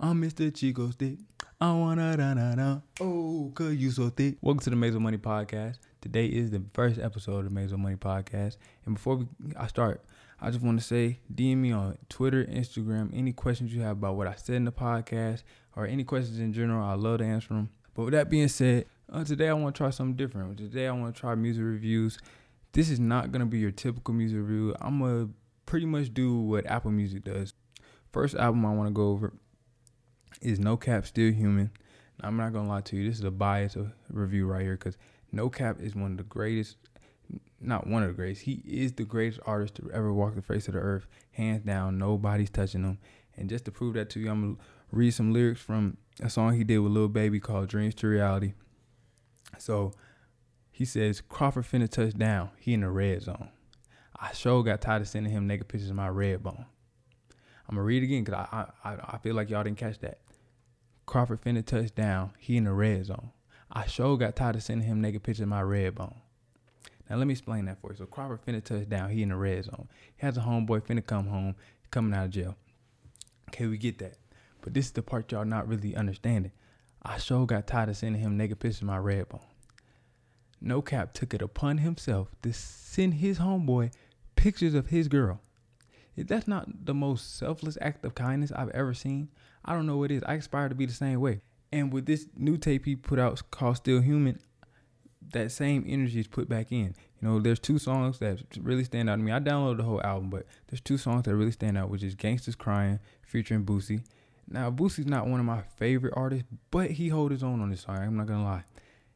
I'm 0.00 0.22
Mr. 0.22 0.54
Chico 0.54 0.90
Stick. 0.90 1.18
I 1.60 1.72
wanna 1.72 2.16
da 2.16 2.32
da 2.34 2.54
da. 2.54 2.78
Oh, 3.00 3.50
cause 3.52 3.74
you 3.74 3.90
so 3.90 4.10
thick. 4.10 4.36
Welcome 4.40 4.60
to 4.60 4.70
the 4.70 4.76
Mazel 4.76 5.00
Money 5.00 5.18
Podcast. 5.18 5.78
Today 6.00 6.26
is 6.26 6.52
the 6.52 6.62
first 6.72 7.00
episode 7.00 7.46
of 7.46 7.52
the 7.52 7.76
Money 7.76 7.96
Podcast. 7.96 8.58
And 8.86 8.94
before 8.94 9.16
we, 9.16 9.26
I 9.56 9.66
start, 9.66 10.04
I 10.40 10.52
just 10.52 10.62
want 10.62 10.78
to 10.78 10.86
say 10.86 11.18
DM 11.34 11.56
me 11.56 11.72
on 11.72 11.98
Twitter, 12.08 12.44
Instagram, 12.44 13.10
any 13.12 13.32
questions 13.32 13.74
you 13.74 13.80
have 13.80 13.96
about 13.96 14.14
what 14.14 14.28
I 14.28 14.36
said 14.36 14.54
in 14.54 14.66
the 14.66 14.70
podcast 14.70 15.42
or 15.74 15.84
any 15.84 16.04
questions 16.04 16.38
in 16.38 16.52
general. 16.52 16.86
I 16.86 16.94
love 16.94 17.18
to 17.18 17.24
answer 17.24 17.48
them. 17.48 17.68
But 17.94 18.04
with 18.04 18.14
that 18.14 18.30
being 18.30 18.46
said, 18.46 18.84
uh, 19.12 19.24
today 19.24 19.48
I 19.48 19.52
want 19.54 19.74
to 19.74 19.78
try 19.78 19.90
something 19.90 20.14
different. 20.14 20.58
Today 20.58 20.86
I 20.86 20.92
want 20.92 21.12
to 21.12 21.20
try 21.20 21.34
music 21.34 21.64
reviews. 21.64 22.18
This 22.70 22.88
is 22.88 23.00
not 23.00 23.32
going 23.32 23.40
to 23.40 23.46
be 23.46 23.58
your 23.58 23.72
typical 23.72 24.14
music 24.14 24.38
review. 24.38 24.76
I'm 24.80 25.00
going 25.00 25.26
to 25.26 25.34
pretty 25.66 25.86
much 25.86 26.14
do 26.14 26.38
what 26.38 26.66
Apple 26.66 26.92
Music 26.92 27.24
does. 27.24 27.52
First 28.12 28.36
album 28.36 28.64
I 28.64 28.72
want 28.72 28.86
to 28.86 28.92
go 28.92 29.08
over 29.08 29.32
is 30.40 30.58
NoCap 30.58 31.06
Still 31.06 31.32
Human. 31.32 31.70
I'm 32.20 32.36
not 32.36 32.52
gonna 32.52 32.68
lie 32.68 32.80
to 32.82 32.96
you, 32.96 33.08
this 33.08 33.18
is 33.18 33.24
a 33.24 33.30
biased 33.30 33.76
review 34.10 34.46
right 34.46 34.62
here 34.62 34.76
because 34.76 34.96
NoCap 35.34 35.80
is 35.80 35.94
one 35.94 36.12
of 36.12 36.16
the 36.16 36.24
greatest, 36.24 36.76
not 37.60 37.86
one 37.86 38.02
of 38.02 38.08
the 38.08 38.14
greatest, 38.14 38.42
he 38.42 38.62
is 38.66 38.92
the 38.92 39.04
greatest 39.04 39.40
artist 39.46 39.76
to 39.76 39.90
ever 39.92 40.12
walk 40.12 40.34
the 40.34 40.42
face 40.42 40.68
of 40.68 40.74
the 40.74 40.80
earth. 40.80 41.06
Hands 41.32 41.62
down, 41.64 41.98
nobody's 41.98 42.50
touching 42.50 42.82
him. 42.82 42.98
And 43.36 43.48
just 43.48 43.64
to 43.66 43.70
prove 43.70 43.94
that 43.94 44.10
to 44.10 44.20
you, 44.20 44.30
I'm 44.30 44.40
gonna 44.42 44.56
read 44.90 45.12
some 45.12 45.32
lyrics 45.32 45.60
from 45.60 45.96
a 46.20 46.28
song 46.28 46.56
he 46.56 46.64
did 46.64 46.78
with 46.78 46.92
Lil 46.92 47.08
Baby 47.08 47.38
called 47.38 47.68
Dreams 47.68 47.94
to 47.96 48.08
Reality. 48.08 48.54
So 49.58 49.92
he 50.70 50.84
says, 50.84 51.20
Crawford 51.20 51.64
finna 51.64 51.88
touch 51.88 52.14
down. 52.14 52.50
He 52.58 52.74
in 52.74 52.80
the 52.80 52.90
red 52.90 53.22
zone. 53.22 53.50
I 54.20 54.32
sure 54.32 54.64
got 54.64 54.80
tired 54.80 55.02
of 55.02 55.08
sending 55.08 55.32
him 55.32 55.46
naked 55.46 55.68
pictures 55.68 55.90
of 55.90 55.96
my 55.96 56.08
red 56.08 56.42
bone. 56.42 56.66
I'm 57.68 57.74
gonna 57.74 57.84
read 57.84 58.02
it 58.02 58.06
again 58.06 58.24
because 58.24 58.46
I, 58.50 58.66
I 58.84 58.96
I 59.14 59.18
feel 59.18 59.34
like 59.34 59.50
y'all 59.50 59.62
didn't 59.62 59.78
catch 59.78 59.98
that. 60.00 60.18
Crawford 61.06 61.42
finna 61.42 61.64
touchdown. 61.64 62.32
He 62.38 62.56
in 62.56 62.64
the 62.64 62.72
red 62.72 63.06
zone. 63.06 63.30
I 63.70 63.86
sure 63.86 64.16
got 64.16 64.36
tired 64.36 64.56
of 64.56 64.62
sending 64.62 64.86
him 64.86 65.00
naked 65.00 65.22
pictures 65.22 65.42
of 65.42 65.48
my 65.48 65.62
red 65.62 65.94
bone. 65.94 66.14
Now 67.08 67.16
let 67.16 67.26
me 67.26 67.32
explain 67.32 67.64
that 67.66 67.80
for 67.80 67.90
you. 67.90 67.96
So 67.96 68.06
Crawford 68.06 68.44
finna 68.44 68.62
touchdown. 68.62 69.10
He 69.10 69.22
in 69.22 69.30
the 69.30 69.36
red 69.36 69.64
zone. 69.64 69.88
He 70.16 70.26
has 70.26 70.36
a 70.36 70.40
homeboy 70.40 70.82
finna 70.82 71.04
come 71.04 71.26
home, 71.26 71.56
coming 71.90 72.14
out 72.14 72.26
of 72.26 72.30
jail. 72.30 72.56
Okay, 73.48 73.66
we 73.66 73.78
get 73.78 73.98
that. 73.98 74.16
But 74.60 74.74
this 74.74 74.86
is 74.86 74.92
the 74.92 75.02
part 75.02 75.32
y'all 75.32 75.44
not 75.44 75.68
really 75.68 75.94
understanding. 75.94 76.52
I 77.02 77.18
sure 77.18 77.46
got 77.46 77.66
tired 77.66 77.88
of 77.88 77.96
sending 77.96 78.20
him 78.20 78.36
naked 78.36 78.58
pictures 78.58 78.82
of 78.82 78.86
my 78.88 78.98
red 78.98 79.28
bone. 79.28 79.40
NoCap 80.62 81.12
took 81.12 81.32
it 81.34 81.42
upon 81.42 81.78
himself 81.78 82.28
to 82.42 82.52
send 82.52 83.14
his 83.14 83.38
homeboy 83.38 83.92
pictures 84.36 84.74
of 84.74 84.88
his 84.88 85.08
girl. 85.08 85.40
That's 86.26 86.48
not 86.48 86.86
the 86.86 86.94
most 86.94 87.38
selfless 87.38 87.78
act 87.80 88.04
of 88.04 88.14
kindness 88.14 88.52
I've 88.52 88.70
ever 88.70 88.94
seen, 88.94 89.28
I 89.64 89.74
don't 89.74 89.86
know 89.86 89.98
what 89.98 90.10
is. 90.10 90.22
I 90.24 90.34
aspire 90.34 90.68
to 90.68 90.74
be 90.74 90.86
the 90.86 90.92
same 90.92 91.20
way. 91.20 91.42
And 91.70 91.92
with 91.92 92.06
this 92.06 92.26
new 92.36 92.56
tape 92.56 92.86
he 92.86 92.96
put 92.96 93.18
out 93.18 93.42
called 93.50 93.76
Still 93.76 94.00
Human, 94.00 94.40
that 95.32 95.52
same 95.52 95.84
energy 95.86 96.20
is 96.20 96.26
put 96.26 96.48
back 96.48 96.72
in. 96.72 96.94
You 97.20 97.28
know, 97.28 97.40
there's 97.40 97.58
two 97.58 97.78
songs 97.78 98.18
that 98.20 98.40
really 98.58 98.84
stand 98.84 99.10
out 99.10 99.16
to 99.16 99.22
me. 99.22 99.30
I 99.30 99.40
downloaded 99.40 99.78
the 99.78 99.82
whole 99.82 100.02
album, 100.02 100.30
but 100.30 100.46
there's 100.68 100.80
two 100.80 100.96
songs 100.96 101.24
that 101.24 101.36
really 101.36 101.50
stand 101.50 101.76
out, 101.76 101.90
which 101.90 102.02
is 102.02 102.14
Gangsters 102.14 102.54
Crying 102.54 102.98
featuring 103.22 103.64
Boosie. 103.64 104.02
Now, 104.48 104.70
Boosie's 104.70 105.06
not 105.06 105.26
one 105.26 105.40
of 105.40 105.44
my 105.44 105.60
favorite 105.76 106.14
artists, 106.16 106.48
but 106.70 106.92
he 106.92 107.08
hold 107.08 107.30
his 107.32 107.42
own 107.42 107.60
on 107.60 107.68
this 107.68 107.82
song. 107.82 107.98
I'm 107.98 108.16
not 108.16 108.26
gonna 108.26 108.44
lie. 108.44 108.64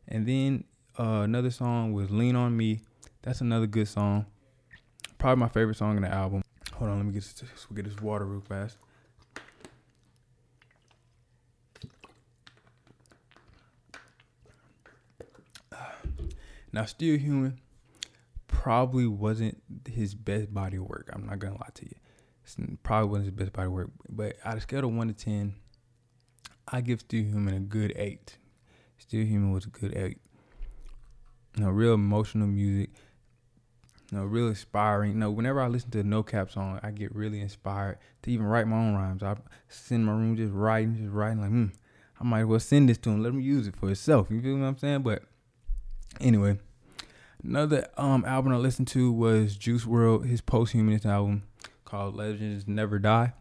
And 0.09 0.27
then 0.27 0.65
uh, 0.99 1.23
another 1.25 1.51
song 1.51 1.95
was 1.95 2.11
Lean 2.11 2.37
on 2.37 2.55
Me. 2.55 2.81
That's 3.23 3.41
another 3.41 3.67
good 3.67 3.89
song. 3.89 4.27
Probably 5.17 5.41
my 5.41 5.49
favorite 5.49 5.79
song 5.79 5.97
in 5.97 6.03
the 6.03 6.13
album. 6.13 6.42
Hold 6.83 6.91
on, 6.91 6.99
let 6.99 7.07
me 7.07 7.13
get 7.13 7.23
this, 7.23 7.67
get 7.73 7.85
this 7.85 8.03
water 8.03 8.25
real 8.25 8.41
fast. 8.41 8.77
Now, 16.73 16.85
Still 16.87 17.19
Human 17.19 17.61
probably 18.49 19.07
wasn't 19.07 19.63
his 19.89 20.17
best 20.17 20.53
body 20.53 20.81
work. 20.81 21.09
I'm 21.13 21.25
not 21.25 21.39
gonna 21.39 21.55
lie 21.55 21.69
to 21.73 21.85
you. 21.85 21.95
It's 22.43 22.57
probably 22.83 23.11
wasn't 23.11 23.27
his 23.27 23.35
best 23.35 23.53
body 23.53 23.69
work. 23.69 23.91
But 24.09 24.35
out 24.45 24.57
of 24.57 24.63
scale 24.63 24.85
of 24.85 24.93
one 24.93 25.07
to 25.07 25.15
ten, 25.15 25.55
I 26.67 26.81
give 26.81 26.99
Still 26.99 27.23
Human 27.23 27.55
a 27.55 27.61
good 27.61 27.93
eight. 27.95 28.39
Still 28.99 29.25
Human 29.25 29.53
was 29.53 29.67
a 29.67 29.71
good 29.71 29.97
eight. 29.97 30.19
Know, 31.57 31.71
real 31.71 31.95
emotional 31.95 32.49
music. 32.49 32.91
You 34.13 34.19
know, 34.19 34.25
real 34.25 34.47
inspiring. 34.47 35.13
You 35.13 35.19
know, 35.19 35.31
whenever 35.31 35.61
I 35.61 35.67
listen 35.67 35.91
to 35.91 36.01
a 36.01 36.05
NoCap 36.05 36.53
song, 36.53 36.79
I 36.83 36.91
get 36.93 37.15
really 37.15 37.41
inspired 37.41 37.99
to 38.23 38.31
even 38.31 38.47
write 38.47 38.69
my 38.69 38.77
own 38.77 38.95
rhymes. 38.95 39.23
I 39.23 39.37
sit 39.69 39.97
in 39.97 40.05
my 40.05 40.13
room 40.13 40.37
just 40.37 40.53
writing, 40.53 40.97
just 40.97 41.13
writing 41.13 41.41
like, 41.41 41.51
hmm, 41.51 41.67
I 42.21 42.25
might 42.25 42.41
as 42.43 42.47
well 42.47 42.61
send 42.61 42.89
this 42.89 42.99
to 42.99 43.11
him. 43.11 43.23
Let 43.23 43.33
him 43.33 43.41
use 43.41 43.67
it 43.67 43.75
for 43.75 43.87
himself. 43.87 44.29
You 44.31 44.41
feel 44.41 44.59
what 44.59 44.67
I'm 44.67 44.79
saying? 44.79 45.03
But 45.03 45.23
Anyway, 46.21 46.59
another 47.43 47.89
um 47.97 48.25
album 48.25 48.53
I 48.53 48.57
listened 48.57 48.89
to 48.89 49.13
was 49.13 49.57
Juice 49.57 49.85
WRLD, 49.85 50.27
his 50.27 50.41
post-humanist 50.41 51.07
album 51.07 51.45
called 51.85 52.15
Legends 52.15 52.67
Never 52.67 52.99
Die. 52.99 53.33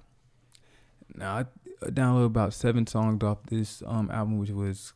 Now 1.14 1.38
I 1.38 1.46
downloaded 1.90 2.28
about 2.28 2.54
seven 2.54 2.88
songs 2.88 3.24
off 3.24 3.40
this 3.48 3.84
um 3.86 4.10
album, 4.12 4.38
which 4.38 4.52
was 4.52 4.94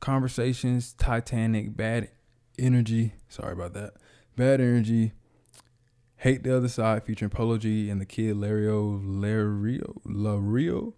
Conversations, 0.00 0.92
Titanic, 0.92 1.76
Bad 1.76 2.10
Energy. 2.58 3.14
Sorry 3.28 3.52
about 3.52 3.72
that. 3.74 3.94
Bad 4.36 4.60
Energy. 4.60 5.12
Hate 6.16 6.42
the 6.42 6.56
Other 6.56 6.68
Side 6.68 7.04
featuring 7.04 7.30
Polo 7.30 7.56
G 7.56 7.88
and 7.88 8.00
the 8.00 8.06
kid 8.06 8.36
Lario 8.36 9.00
Lario 9.00 10.02
Lario. 10.04 10.94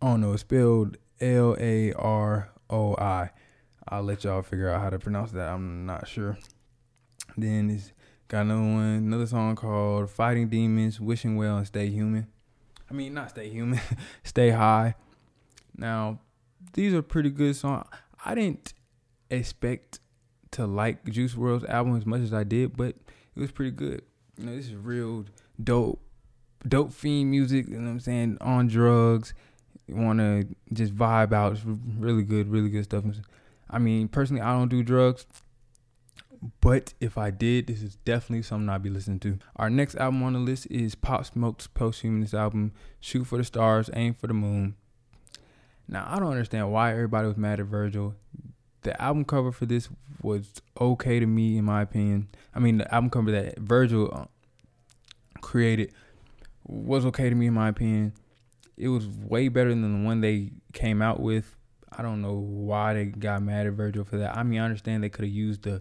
Oh 0.00 0.16
no, 0.16 0.32
it's 0.32 0.42
spelled 0.42 0.96
L 1.20 1.56
A 1.58 1.92
R 1.94 2.50
O 2.70 2.94
I. 2.94 3.30
I'll 3.88 4.02
let 4.02 4.22
y'all 4.22 4.42
figure 4.42 4.68
out 4.68 4.82
how 4.82 4.90
to 4.90 4.98
pronounce 5.00 5.32
that. 5.32 5.48
I'm 5.48 5.84
not 5.84 6.06
sure. 6.06 6.38
Then 7.36 7.70
it's 7.70 7.92
got 8.28 8.42
another 8.42 8.60
one, 8.60 8.84
another 8.84 9.26
song 9.26 9.56
called 9.56 10.08
Fighting 10.10 10.48
Demons, 10.48 11.00
Wishing 11.00 11.36
Well, 11.36 11.56
and 11.56 11.66
Stay 11.66 11.88
Human. 11.88 12.28
I 12.88 12.94
mean, 12.94 13.14
not 13.14 13.30
Stay 13.30 13.48
Human, 13.48 13.80
Stay 14.22 14.50
High. 14.50 14.94
Now, 15.76 16.20
these 16.74 16.94
are 16.94 17.02
pretty 17.02 17.30
good 17.30 17.56
songs. 17.56 17.88
I 18.24 18.36
didn't 18.36 18.74
expect 19.28 19.98
to 20.56 20.66
like 20.66 21.04
Juice 21.04 21.34
WRLD's 21.34 21.64
album 21.64 21.96
as 21.96 22.06
much 22.06 22.20
as 22.20 22.32
I 22.32 22.44
did, 22.44 22.76
but 22.76 22.96
it 23.34 23.40
was 23.40 23.52
pretty 23.52 23.70
good. 23.70 24.02
You 24.38 24.46
know, 24.46 24.56
this 24.56 24.66
is 24.66 24.74
real 24.74 25.24
dope, 25.62 26.00
dope 26.66 26.92
fiend 26.92 27.30
music. 27.30 27.68
You 27.68 27.78
know 27.78 27.84
what 27.84 27.90
I'm 27.90 28.00
saying? 28.00 28.38
On 28.40 28.66
drugs, 28.66 29.34
you 29.86 29.96
want 29.96 30.18
to 30.18 30.46
just 30.72 30.94
vibe 30.94 31.32
out. 31.32 31.52
It's 31.52 31.62
really 31.64 32.22
good, 32.22 32.48
really 32.48 32.68
good 32.68 32.84
stuff. 32.84 33.04
I 33.70 33.78
mean, 33.78 34.08
personally, 34.08 34.42
I 34.42 34.52
don't 34.52 34.68
do 34.68 34.82
drugs. 34.82 35.26
But 36.60 36.94
if 37.00 37.16
I 37.16 37.30
did, 37.30 37.66
this 37.66 37.82
is 37.82 37.96
definitely 37.96 38.42
something 38.42 38.68
I'd 38.68 38.82
be 38.82 38.90
listening 38.90 39.20
to. 39.20 39.38
Our 39.56 39.70
next 39.70 39.96
album 39.96 40.22
on 40.22 40.34
the 40.34 40.38
list 40.38 40.66
is 40.70 40.94
Pop 40.94 41.24
Smoke's 41.24 41.66
posthumous 41.66 42.34
album, 42.34 42.72
Shoot 43.00 43.24
for 43.24 43.38
the 43.38 43.44
Stars, 43.44 43.90
Aim 43.94 44.14
for 44.14 44.26
the 44.26 44.34
Moon. 44.34 44.76
Now, 45.88 46.06
I 46.08 46.18
don't 46.18 46.30
understand 46.30 46.70
why 46.72 46.92
everybody 46.92 47.28
was 47.28 47.36
mad 47.36 47.58
at 47.58 47.66
Virgil. 47.66 48.14
The 48.86 49.00
album 49.02 49.24
cover 49.24 49.52
for 49.52 49.66
this 49.66 49.88
was 50.22 50.62
okay 50.80 51.20
to 51.20 51.26
me, 51.26 51.58
in 51.58 51.64
my 51.64 51.82
opinion. 51.82 52.28
I 52.54 52.60
mean, 52.60 52.78
the 52.78 52.94
album 52.94 53.10
cover 53.10 53.30
that 53.32 53.58
Virgil 53.58 54.10
uh, 54.12 54.24
created 55.40 55.92
was 56.66 57.04
okay 57.06 57.28
to 57.28 57.34
me, 57.34 57.48
in 57.48 57.54
my 57.54 57.68
opinion. 57.68 58.12
It 58.76 58.88
was 58.88 59.06
way 59.08 59.48
better 59.48 59.70
than 59.70 60.02
the 60.02 60.06
one 60.06 60.20
they 60.20 60.52
came 60.72 61.02
out 61.02 61.20
with 61.20 61.56
I 61.96 62.02
don't 62.02 62.20
know 62.20 62.34
why 62.34 62.94
they 62.94 63.06
got 63.06 63.42
mad 63.42 63.66
at 63.66 63.72
Virgil 63.72 64.04
for 64.04 64.18
that. 64.18 64.36
I 64.36 64.42
mean, 64.42 64.60
I 64.60 64.64
understand 64.64 65.02
they 65.02 65.08
could 65.08 65.24
have 65.24 65.34
used 65.34 65.66
a 65.66 65.80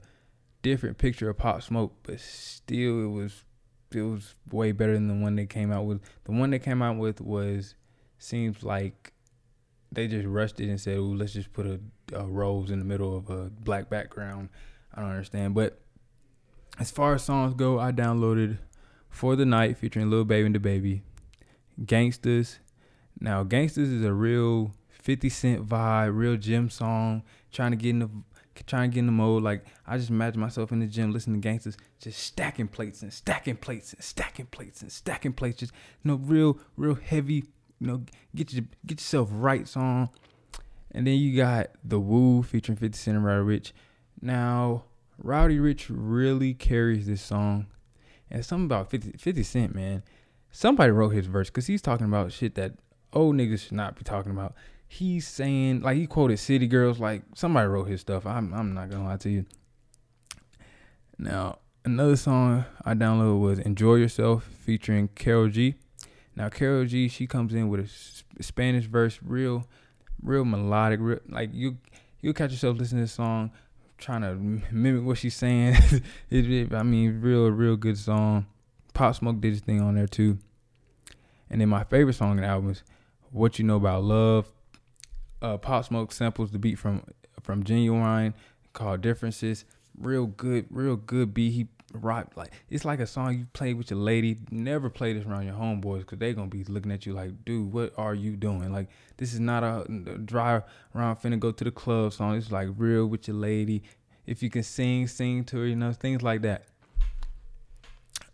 different 0.61 0.97
picture 0.97 1.29
of 1.29 1.37
Pop 1.37 1.61
Smoke, 1.61 1.93
but 2.03 2.19
still, 2.19 3.03
it 3.03 3.09
was 3.09 3.43
it 3.91 4.01
was 4.01 4.35
way 4.51 4.71
better 4.71 4.93
than 4.93 5.07
the 5.07 5.13
one 5.13 5.35
they 5.35 5.45
came 5.45 5.71
out 5.71 5.85
with. 5.85 6.01
The 6.23 6.31
one 6.31 6.51
they 6.51 6.59
came 6.59 6.81
out 6.81 6.97
with 6.97 7.19
was 7.21 7.75
seems 8.17 8.63
like 8.63 9.13
they 9.91 10.07
just 10.07 10.25
rushed 10.25 10.59
it 10.59 10.69
and 10.69 10.79
said, 10.79 10.97
"Ooh, 10.97 11.15
let's 11.15 11.33
just 11.33 11.51
put 11.51 11.65
a, 11.65 11.79
Uh, 12.13 12.25
rose 12.25 12.71
in 12.71 12.79
the 12.79 12.85
middle 12.85 13.15
of 13.15 13.29
a 13.29 13.49
black 13.49 13.89
background." 13.89 14.49
I 14.93 15.01
don't 15.01 15.09
understand, 15.09 15.53
but 15.55 15.81
as 16.79 16.91
far 16.91 17.15
as 17.15 17.23
songs 17.23 17.53
go, 17.53 17.79
I 17.79 17.91
downloaded 17.91 18.57
"For 19.09 19.35
the 19.35 19.45
Night" 19.45 19.77
featuring 19.77 20.09
Lil 20.09 20.25
Baby 20.25 20.47
and 20.47 20.55
DaBaby, 20.55 21.01
"Gangsters." 21.85 22.59
Now, 23.19 23.43
"Gangsters" 23.43 23.89
is 23.89 24.03
a 24.03 24.13
real 24.13 24.73
50 24.89 25.29
Cent 25.29 25.67
vibe, 25.67 26.17
real 26.17 26.35
gym 26.35 26.69
song, 26.69 27.23
trying 27.51 27.71
to 27.71 27.77
get 27.77 27.91
in 27.91 27.99
the 27.99 28.09
trying 28.65 28.89
to 28.89 28.95
get 28.95 28.99
in 29.01 29.05
the 29.05 29.11
mode. 29.11 29.43
Like 29.43 29.65
I 29.85 29.97
just 29.97 30.09
imagine 30.09 30.39
myself 30.39 30.71
in 30.71 30.79
the 30.79 30.87
gym 30.87 31.11
listening 31.11 31.41
to 31.41 31.47
gangsters, 31.47 31.77
just 31.99 32.19
stacking 32.19 32.67
plates 32.67 33.01
and 33.01 33.13
stacking 33.13 33.57
plates 33.57 33.93
and 33.93 34.03
stacking 34.03 34.47
plates 34.47 34.81
and 34.81 34.91
stacking 34.91 35.33
plates. 35.33 35.59
Just 35.59 35.73
you 36.03 36.11
know, 36.11 36.15
real, 36.17 36.57
real 36.77 36.95
heavy. 36.95 37.45
You 37.79 37.87
know, 37.87 38.03
get 38.33 38.53
your 38.53 38.65
get 38.85 38.99
yourself 38.99 39.29
right 39.31 39.67
song. 39.67 40.09
And 40.95 41.05
then 41.05 41.15
you 41.15 41.35
got 41.35 41.71
the 41.83 41.99
Woo 41.99 42.41
featuring 42.41 42.77
50 42.77 42.97
Cent 42.97 43.17
and 43.17 43.25
Roddy 43.25 43.41
Ricch. 43.41 43.73
Now, 44.21 44.85
Roddy 45.17 45.57
Ricch 45.57 45.87
really 45.89 46.53
carries 46.53 47.05
this 47.05 47.21
song. 47.21 47.67
And 48.31 48.45
something 48.45 48.65
about 48.65 48.89
50, 48.89 49.17
50 49.17 49.43
Cent, 49.43 49.75
man. 49.75 50.03
Somebody 50.51 50.91
wrote 50.91 51.09
his 51.09 51.27
verse 51.27 51.49
because 51.49 51.67
he's 51.67 51.81
talking 51.81 52.05
about 52.05 52.31
shit 52.31 52.55
that 52.55 52.75
old 53.11 53.35
niggas 53.35 53.65
should 53.65 53.73
not 53.73 53.97
be 53.97 54.03
talking 54.03 54.31
about. 54.31 54.55
He's 54.87 55.27
saying 55.27 55.81
like 55.81 55.97
he 55.97 56.07
quoted 56.07 56.37
City 56.37 56.65
Girls 56.65 56.97
like 56.97 57.23
somebody 57.35 57.67
wrote 57.67 57.89
his 57.89 57.99
stuff. 57.99 58.25
I'm 58.25 58.53
I'm 58.53 58.73
not 58.73 58.89
gonna 58.89 59.03
lie 59.03 59.17
to 59.17 59.29
you. 59.29 59.45
Now 61.17 61.59
another 61.83 62.15
song 62.15 62.63
I 62.85 62.93
downloaded 62.93 63.41
was 63.41 63.59
"Enjoy 63.59 63.95
Yourself" 63.95 64.45
featuring 64.45 65.09
Karol 65.09 65.49
G. 65.49 65.75
Now 66.37 66.47
Karol 66.47 66.85
G 66.85 67.09
she 67.09 67.27
comes 67.27 67.53
in 67.53 67.67
with 67.67 67.81
a 67.81 68.43
Spanish 68.43 68.85
verse, 68.85 69.19
real, 69.21 69.67
real 70.21 70.45
melodic, 70.45 70.99
real, 71.01 71.19
like 71.29 71.49
you 71.53 71.77
you 72.21 72.33
catch 72.33 72.51
yourself 72.51 72.77
listening 72.77 73.01
to 73.01 73.03
this 73.03 73.13
song, 73.13 73.51
trying 73.97 74.21
to 74.21 74.35
mimic 74.73 75.05
what 75.05 75.17
she's 75.17 75.35
saying. 75.35 75.75
it, 76.29 76.51
it, 76.51 76.73
I 76.73 76.83
mean, 76.83 77.21
real, 77.21 77.49
real 77.49 77.75
good 77.75 77.97
song. 77.97 78.47
Pop 78.93 79.15
Smoke 79.15 79.41
did 79.41 79.51
his 79.51 79.61
thing 79.61 79.81
on 79.81 79.95
there 79.95 80.07
too. 80.07 80.37
And 81.49 81.61
then 81.61 81.69
my 81.69 81.83
favorite 81.83 82.13
song 82.13 82.31
in 82.31 82.37
the 82.37 82.47
album 82.47 82.71
is 82.71 82.83
"What 83.31 83.59
You 83.59 83.65
Know 83.65 83.77
About 83.77 84.03
Love." 84.03 84.51
Uh, 85.41 85.57
Pop 85.57 85.85
Smoke 85.85 86.11
samples 86.11 86.51
the 86.51 86.59
beat 86.59 86.79
from 86.79 87.03
from 87.41 87.63
Ginuwine 87.63 88.33
called 88.73 89.01
"Differences." 89.01 89.65
Real 89.97 90.25
good, 90.25 90.65
real 90.69 90.97
good 90.97 91.33
beat. 91.33 91.51
He 91.51 91.67
rock 91.93 92.31
like 92.35 92.51
it's 92.69 92.83
like 92.83 92.99
a 92.99 93.07
song 93.07 93.37
you 93.37 93.47
play 93.53 93.73
with 93.73 93.89
your 93.89 93.99
lady. 93.99 94.37
Never 94.51 94.89
play 94.89 95.13
this 95.13 95.25
around 95.25 95.45
your 95.45 95.55
homeboys 95.55 95.99
because 95.99 96.19
they're 96.19 96.33
gonna 96.33 96.47
be 96.47 96.63
looking 96.65 96.91
at 96.91 97.05
you 97.05 97.13
like, 97.13 97.45
dude, 97.45 97.71
what 97.71 97.93
are 97.97 98.13
you 98.13 98.35
doing? 98.35 98.71
Like 98.71 98.89
this 99.17 99.33
is 99.33 99.39
not 99.39 99.63
a, 99.63 99.85
a 100.07 100.17
drive 100.17 100.63
around 100.95 101.17
finna 101.17 101.39
go 101.39 101.51
to 101.51 101.63
the 101.63 101.71
club 101.71 102.13
song. 102.13 102.35
It's 102.35 102.51
like 102.51 102.69
real 102.77 103.05
with 103.07 103.27
your 103.27 103.37
lady. 103.37 103.83
If 104.25 104.41
you 104.41 104.49
can 104.49 104.63
sing, 104.63 105.07
sing 105.07 105.43
to 105.45 105.57
her, 105.57 105.67
you 105.67 105.75
know, 105.75 105.93
things 105.93 106.23
like 106.23 106.41
that. 106.41 106.65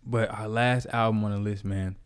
But 0.05 0.29
our 0.31 0.47
last 0.47 0.87
album 0.87 1.23
on 1.25 1.31
the 1.31 1.37
list, 1.37 1.65
man, 1.65 1.97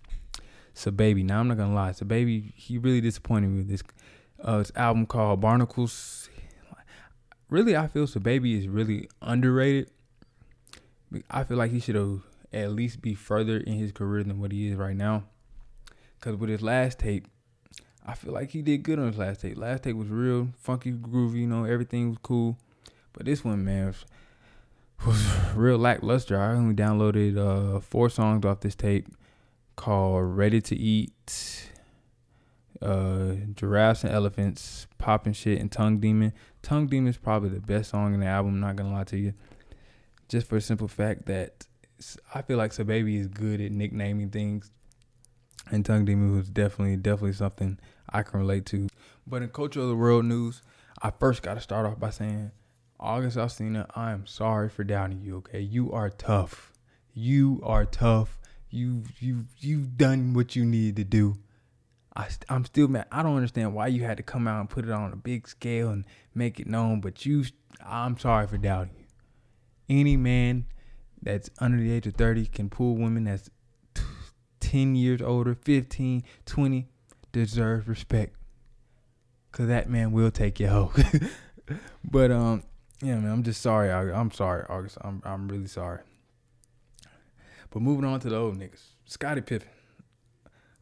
SahBabii. 0.75 1.23
Now 1.23 1.39
I'm 1.39 1.47
not 1.47 1.57
gonna 1.57 1.73
lie, 1.73 1.91
SahBabii, 1.91 2.53
he 2.55 2.77
really 2.77 3.01
disappointed 3.01 3.47
me 3.49 3.57
with 3.59 3.69
this. 3.69 3.83
Uh, 4.43 4.57
this 4.57 4.71
album 4.75 5.05
called 5.05 5.39
Barnacles. 5.39 6.29
Really, 7.49 7.77
I 7.77 7.87
feel 7.87 8.05
SahBabii 8.05 8.57
is 8.57 8.67
really 8.67 9.07
underrated 9.21 9.91
I 11.29 11.43
feel 11.43 11.57
like 11.57 11.71
he 11.71 11.79
should 11.79 11.95
have 11.95 12.21
at 12.53 12.71
least 12.71 13.01
be 13.01 13.15
further 13.15 13.57
in 13.57 13.73
his 13.73 13.91
career 13.91 14.23
than 14.23 14.39
what 14.39 14.51
he 14.51 14.69
is 14.69 14.75
right 14.75 14.95
now. 14.95 15.23
Cause 16.21 16.35
with 16.35 16.49
his 16.49 16.61
last 16.61 16.99
tape, 16.99 17.27
I 18.05 18.13
feel 18.13 18.33
like 18.33 18.51
he 18.51 18.61
did 18.61 18.83
good 18.83 18.99
on 18.99 19.07
his 19.07 19.17
last 19.17 19.41
tape. 19.41 19.57
Last 19.57 19.83
tape 19.83 19.95
was 19.95 20.07
real 20.07 20.49
funky, 20.57 20.91
groovy, 20.91 21.41
you 21.41 21.47
know, 21.47 21.65
everything 21.65 22.09
was 22.09 22.17
cool. 22.21 22.57
But 23.13 23.25
this 23.25 23.43
one, 23.43 23.63
man, 23.63 23.87
was, 23.87 24.05
was 25.05 25.55
real 25.55 25.77
lackluster. 25.77 26.39
I 26.39 26.53
only 26.53 26.75
downloaded 26.75 27.37
uh, 27.37 27.79
four 27.79 28.09
songs 28.09 28.45
off 28.45 28.61
this 28.61 28.75
tape 28.75 29.07
called 29.75 30.37
"Ready 30.37 30.61
to 30.61 30.75
Eat," 30.75 31.69
uh, 32.81 33.33
"Giraffes 33.55 34.03
and 34.03 34.13
Elephants," 34.13 34.87
"Popping 34.97 35.33
Shit," 35.33 35.59
and 35.59 35.71
"Tongue 35.71 35.99
Demon." 35.99 36.33
"Tongue 36.61 36.87
Demon" 36.87 37.09
is 37.09 37.17
probably 37.17 37.49
the 37.49 37.59
best 37.59 37.91
song 37.91 38.13
in 38.13 38.19
the 38.19 38.25
album. 38.25 38.59
Not 38.59 38.75
gonna 38.75 38.91
lie 38.93 39.03
to 39.05 39.17
you 39.17 39.33
just 40.27 40.47
for 40.47 40.55
the 40.55 40.61
simple 40.61 40.87
fact 40.87 41.25
that 41.27 41.67
I 42.33 42.41
feel 42.41 42.57
like 42.57 42.75
Baby 42.85 43.17
is 43.17 43.27
good 43.27 43.61
at 43.61 43.71
nicknaming 43.71 44.29
things, 44.29 44.71
and 45.71 45.85
Tongue 45.85 46.05
Demon 46.05 46.35
was 46.35 46.49
definitely 46.49 46.97
definitely 46.97 47.33
something 47.33 47.79
I 48.09 48.23
can 48.23 48.39
relate 48.39 48.65
to. 48.67 48.87
But 49.25 49.41
in 49.41 49.49
culture 49.49 49.81
of 49.81 49.87
the 49.87 49.95
world 49.95 50.25
news, 50.25 50.61
I 51.01 51.11
first 51.11 51.41
got 51.41 51.55
to 51.55 51.61
start 51.61 51.85
off 51.85 51.99
by 51.99 52.09
saying, 52.09 52.51
August 52.99 53.37
Alsina, 53.37 53.87
I 53.95 54.11
am 54.11 54.27
sorry 54.27 54.69
for 54.69 54.83
doubting 54.83 55.21
you. 55.21 55.37
Okay, 55.37 55.61
you 55.61 55.91
are 55.91 56.09
tough. 56.09 56.73
You 57.13 57.61
are 57.63 57.85
tough. 57.85 58.39
You 58.69 59.03
you 59.19 59.45
you've 59.59 59.97
done 59.97 60.33
what 60.33 60.55
you 60.55 60.65
needed 60.65 60.97
to 60.97 61.03
do. 61.05 61.37
I, 62.17 62.27
I'm 62.49 62.65
still 62.65 62.87
mad. 62.87 63.07
I 63.11 63.23
don't 63.23 63.35
understand 63.35 63.73
why 63.73 63.87
you 63.87 64.03
had 64.03 64.17
to 64.17 64.23
come 64.23 64.47
out 64.47 64.61
and 64.61 64.69
put 64.69 64.85
it 64.85 64.91
on 64.91 65.11
a 65.11 65.17
big 65.17 65.47
scale 65.47 65.89
and 65.89 66.05
make 66.33 66.59
it 66.59 66.67
known. 66.67 67.01
But 67.01 67.25
you, 67.25 67.43
I'm 67.85 68.17
sorry 68.17 68.47
for 68.47 68.57
doubting 68.57 68.93
you 68.97 69.04
any 69.89 70.17
man 70.17 70.65
that's 71.21 71.49
under 71.59 71.77
the 71.77 71.91
age 71.91 72.07
of 72.07 72.13
30 72.15 72.45
can 72.47 72.69
pull 72.69 72.95
women 72.95 73.25
that's 73.25 73.49
10 74.59 74.95
years 74.95 75.21
older, 75.21 75.55
15, 75.55 76.23
20, 76.45 76.87
deserves 77.31 77.87
respect. 77.87 78.35
Cause 79.51 79.67
that 79.67 79.89
man 79.89 80.11
will 80.11 80.31
take 80.31 80.59
your 80.59 80.69
hoe. 80.69 80.91
but 82.03 82.29
um, 82.29 82.63
yeah, 83.01 83.15
man, 83.15 83.31
I'm 83.31 83.43
just 83.43 83.61
sorry. 83.61 83.89
I, 83.89 84.19
am 84.19 84.31
sorry, 84.31 84.65
August. 84.67 84.97
I'm 85.01 85.21
I'm 85.23 85.47
really 85.47 85.67
sorry. 85.67 85.99
But 87.69 87.81
moving 87.81 88.03
on 88.03 88.19
to 88.21 88.29
the 88.29 88.35
old 88.35 88.57
niggas, 88.57 88.83
Scottie 89.05 89.41
Pippen. 89.41 89.69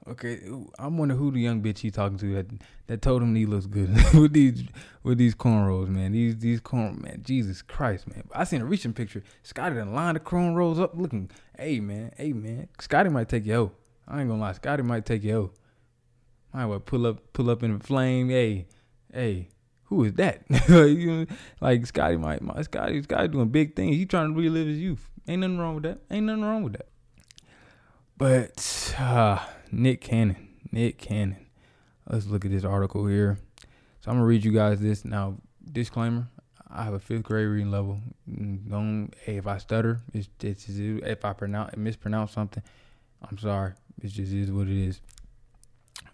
Okay, 0.05 0.41
I'm 0.77 0.97
wondering 0.97 1.17
who 1.17 1.31
the 1.31 1.39
young 1.39 1.61
bitch 1.61 1.79
he 1.79 1.89
talking 1.89 2.17
to 2.17 2.33
that 2.35 2.47
that 2.87 3.01
told 3.01 3.21
him 3.21 3.33
he 3.35 3.45
looks 3.45 3.67
good 3.67 3.89
with 4.13 4.33
these 4.33 4.63
with 5.01 5.17
these 5.17 5.33
cornrows, 5.33 5.87
man. 5.87 6.11
These 6.11 6.39
these 6.39 6.59
corn 6.59 6.99
man, 7.01 7.21
Jesus 7.23 7.61
Christ, 7.61 8.07
man. 8.13 8.23
I 8.33 8.43
seen 8.43 8.61
a 8.61 8.65
recent 8.65 8.95
picture. 8.95 9.23
Scottie 9.43 9.75
done 9.75 9.93
lined 9.93 10.17
the 10.17 10.19
cornrows 10.19 10.77
up, 10.77 10.91
looking. 10.97 11.31
Hey 11.57 11.79
man, 11.79 12.11
hey 12.17 12.33
man, 12.33 12.67
Scotty 12.79 13.09
might 13.09 13.29
take 13.29 13.45
you. 13.45 13.71
I 14.05 14.19
ain't 14.19 14.29
gonna 14.29 14.41
lie, 14.41 14.51
Scotty 14.51 14.83
might 14.83 15.05
take 15.05 15.23
you. 15.23 15.51
Might 16.53 16.65
well 16.65 16.81
pull 16.81 17.07
up 17.07 17.31
pull 17.31 17.49
up 17.49 17.63
in 17.63 17.75
a 17.75 17.79
flame. 17.79 18.29
Hey, 18.29 18.67
hey, 19.13 19.47
who 19.85 20.03
is 20.03 20.13
that? 20.15 20.43
like 21.61 21.85
Scottie 21.85 22.17
might, 22.17 22.41
my 22.41 22.61
Scottie 22.63 23.01
Scottie 23.03 23.29
doing 23.29 23.47
big 23.47 23.73
things. 23.73 23.95
He 23.95 24.05
trying 24.05 24.33
to 24.33 24.37
relive 24.37 24.67
his 24.67 24.79
youth. 24.79 25.09
Ain't 25.29 25.39
nothing 25.39 25.59
wrong 25.59 25.75
with 25.75 25.83
that. 25.83 25.99
Ain't 26.11 26.25
nothing 26.25 26.43
wrong 26.43 26.63
with 26.63 26.73
that. 26.73 26.89
But. 28.17 28.95
uh 28.99 29.39
Nick 29.73 30.01
Cannon. 30.01 30.49
Nick 30.71 30.97
Cannon. 30.97 31.37
Let's 32.07 32.27
look 32.27 32.45
at 32.45 32.51
this 32.51 32.63
article 32.63 33.07
here. 33.07 33.39
So 34.01 34.11
I'm 34.11 34.17
gonna 34.17 34.25
read 34.25 34.43
you 34.43 34.51
guys 34.51 34.79
this 34.79 35.03
now. 35.03 35.37
Disclaimer: 35.71 36.27
I 36.69 36.83
have 36.83 36.93
a 36.93 36.99
fifth 36.99 37.23
grade 37.23 37.47
reading 37.47 37.71
level. 37.71 37.99
Don't 38.27 39.13
hey, 39.23 39.37
if 39.37 39.47
I 39.47 39.57
stutter, 39.57 39.99
it's, 40.13 40.29
it's 40.41 40.65
if 40.69 41.25
I 41.25 41.33
pronounce 41.33 41.75
mispronounce 41.75 42.33
something, 42.33 42.61
I'm 43.27 43.37
sorry. 43.37 43.73
It 44.01 44.09
just 44.09 44.31
is 44.31 44.51
what 44.51 44.67
it 44.67 44.77
is. 44.77 45.01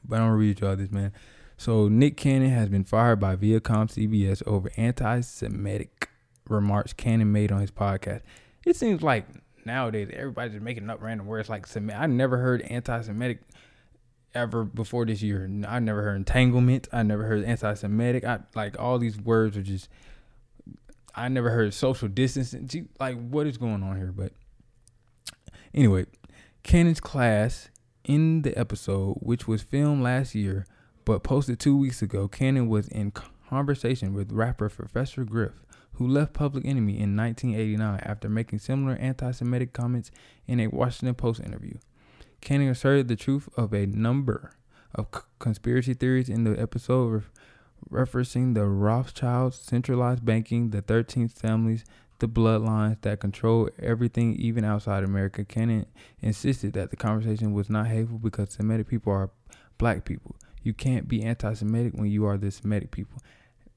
But 0.06 0.18
I'm 0.18 0.28
gonna 0.28 0.36
read 0.36 0.62
y'all 0.62 0.76
this 0.76 0.92
man. 0.92 1.12
So 1.58 1.90
Nick 1.90 2.16
Cannon 2.16 2.52
has 2.52 2.70
been 2.70 2.86
fired 2.86 3.20
by 3.20 3.36
Viacom 3.36 3.92
CBS 3.92 4.42
over 4.48 4.72
anti-Semitic 4.78 6.10
remarks 6.48 6.94
Cannon 6.94 7.34
made 7.34 7.52
on 7.52 7.60
his 7.60 7.72
podcast. 7.72 8.22
It 8.66 8.78
seems 8.78 9.04
like 9.04 9.26
nowadays 9.66 10.10
everybody's 10.14 10.54
just 10.54 10.64
making 10.64 10.90
up 10.90 11.02
random 11.02 11.28
words 11.28 11.50
like 11.50 11.66
I 11.76 12.08
never 12.08 12.38
heard 12.38 12.62
anti-Semitic 12.62 13.40
ever 14.34 14.64
before 14.64 15.06
this 15.06 15.22
year. 15.22 15.50
I 15.68 15.80
never 15.80 16.04
heard 16.04 16.16
entanglement. 16.16 16.88
I 16.92 17.04
never 17.04 17.24
heard 17.24 17.44
anti-Semitic. 17.44 18.24
I 18.24 18.40
like 18.56 18.80
all 18.80 19.00
these 19.00 19.20
words 19.20 19.58
are 19.58 19.64
just. 19.64 19.90
I 21.16 21.28
never 21.28 21.50
heard 21.50 21.74
social 21.74 22.08
distancing. 22.08 22.90
Like 23.00 23.20
what 23.20 23.48
is 23.48 23.58
going 23.58 23.84
on 23.84 23.98
here? 23.98 24.14
But 24.16 24.34
anyway, 25.74 26.06
Cannon's 26.64 27.00
class 27.00 27.70
in 28.04 28.44
the 28.44 28.58
episode, 28.58 29.18
which 29.22 29.48
was 29.48 29.62
filmed 29.62 30.04
last 30.04 30.36
year 30.36 30.66
but 31.10 31.24
posted 31.24 31.60
two 31.60 31.76
weeks 31.76 32.04
ago, 32.04 32.28
Cannon 32.28 32.68
was 32.70 32.88
in 32.88 33.12
conversation 33.50 34.14
with 34.14 34.32
rapper 34.32 34.70
Professor 34.70 35.24
Griff 35.24 35.66
who 36.00 36.08
left 36.08 36.32
Public 36.32 36.66
Enemy 36.66 36.98
in 36.98 37.16
1989 37.16 38.00
after 38.04 38.30
making 38.30 38.60
similar 38.60 38.96
anti 38.96 39.32
Semitic 39.32 39.74
comments 39.74 40.12
in 40.48 40.62
a 40.62 40.68
Washington 40.68 41.14
Post 41.14 41.42
interview. 41.42 41.78
Cannon 42.40 42.70
asserted 42.70 43.10
the 43.10 43.18
truth 43.18 43.50
of 43.58 43.74
a 43.74 43.86
number 43.86 44.54
of 44.96 45.08
c- 45.14 45.22
conspiracy 45.40 45.94
theories 45.94 46.30
in 46.30 46.46
the 46.46 46.58
episode, 46.58 47.08
re- 47.08 47.22
referencing 47.92 48.54
the 48.54 48.66
Rothschilds, 48.66 49.58
centralized 49.58 50.24
banking, 50.24 50.70
the 50.70 50.82
13th 50.82 51.34
families, 51.34 51.84
the 52.20 52.30
bloodlines 52.30 53.02
that 53.02 53.20
control 53.20 53.70
everything, 53.78 54.36
even 54.36 54.64
outside 54.64 55.04
America. 55.04 55.44
Cannon 55.44 55.86
insisted 56.22 56.72
that 56.74 56.92
the 56.92 56.96
conversation 56.96 57.52
was 57.52 57.70
not 57.70 57.88
hateful 57.88 58.20
because 58.20 58.54
Semitic 58.54 58.88
people 58.88 59.12
are 59.12 59.32
black 59.78 60.06
people. 60.06 60.38
You 60.64 60.74
can't 60.74 61.10
be 61.10 61.24
anti 61.24 61.54
Semitic 61.54 61.94
when 61.94 62.10
you 62.10 62.26
are 62.26 62.38
the 62.38 62.52
Semitic 62.52 62.90
people. 62.90 63.22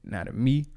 Now, 0.05 0.23
to 0.23 0.31
me, 0.31 0.67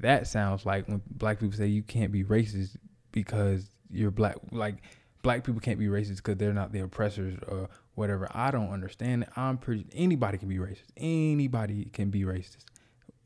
that 0.00 0.26
sounds 0.26 0.66
like 0.66 0.88
when 0.88 1.02
black 1.10 1.40
people 1.40 1.56
say 1.56 1.66
you 1.66 1.82
can't 1.82 2.12
be 2.12 2.24
racist 2.24 2.76
because 3.12 3.68
you're 3.90 4.10
black. 4.10 4.36
Like 4.50 4.76
black 5.22 5.44
people 5.44 5.60
can't 5.60 5.78
be 5.78 5.86
racist 5.86 6.16
because 6.16 6.36
they're 6.36 6.52
not 6.52 6.72
the 6.72 6.80
oppressors 6.80 7.36
or 7.48 7.68
whatever. 7.94 8.28
I 8.32 8.50
don't 8.50 8.70
understand. 8.70 9.26
I'm 9.36 9.58
pretty. 9.58 9.86
Anybody 9.92 10.38
can 10.38 10.48
be 10.48 10.58
racist. 10.58 10.84
Anybody 10.96 11.86
can 11.92 12.10
be 12.10 12.22
racist. 12.22 12.64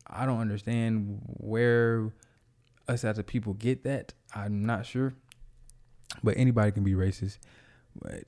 I 0.07 0.25
don't 0.25 0.39
understand 0.39 1.19
where 1.37 2.13
us 2.87 3.03
as 3.03 3.19
a 3.19 3.23
people 3.23 3.53
get 3.53 3.83
that. 3.83 4.13
I'm 4.35 4.65
not 4.65 4.85
sure, 4.85 5.13
but 6.23 6.35
anybody 6.37 6.71
can 6.71 6.83
be 6.83 6.93
racist. 6.93 7.37
But 8.01 8.23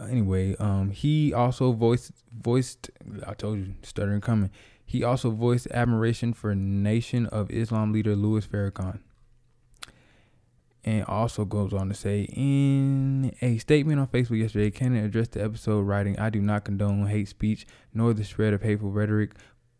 anyway, 0.00 0.56
um, 0.56 0.90
he 0.90 1.32
also 1.32 1.72
voiced 1.72 2.12
voiced. 2.32 2.90
I 3.26 3.34
told 3.34 3.58
you, 3.58 3.74
stuttering 3.82 4.20
coming. 4.20 4.50
He 4.86 5.02
also 5.02 5.30
voiced 5.30 5.66
admiration 5.72 6.32
for 6.32 6.54
Nation 6.54 7.26
of 7.26 7.50
Islam 7.50 7.92
leader 7.92 8.14
Louis 8.14 8.46
Farrakhan. 8.46 9.00
and 10.84 11.04
also 11.06 11.44
goes 11.44 11.72
on 11.72 11.88
to 11.88 11.94
say 11.94 12.28
in 12.32 13.34
a 13.42 13.58
statement 13.58 13.98
on 13.98 14.06
Facebook 14.06 14.38
yesterday, 14.40 14.70
Cannon 14.70 15.04
addressed 15.04 15.32
the 15.32 15.42
episode, 15.42 15.80
writing, 15.80 16.16
I 16.18 16.30
do 16.30 16.40
not 16.40 16.64
condone 16.64 17.06
hate 17.08 17.26
speech 17.28 17.66
nor 17.92 18.14
the 18.14 18.22
spread 18.24 18.54
of 18.54 18.62
hateful 18.62 18.92
rhetoric, 18.92 19.32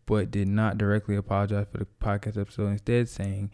but 0.05 0.29
did 0.29 0.49
not 0.49 0.77
directly 0.77 1.15
apologize 1.15 1.67
for 1.71 1.77
the 1.77 1.87
podcast 2.01 2.39
episode, 2.39 2.67
instead, 2.67 3.07
saying, 3.07 3.51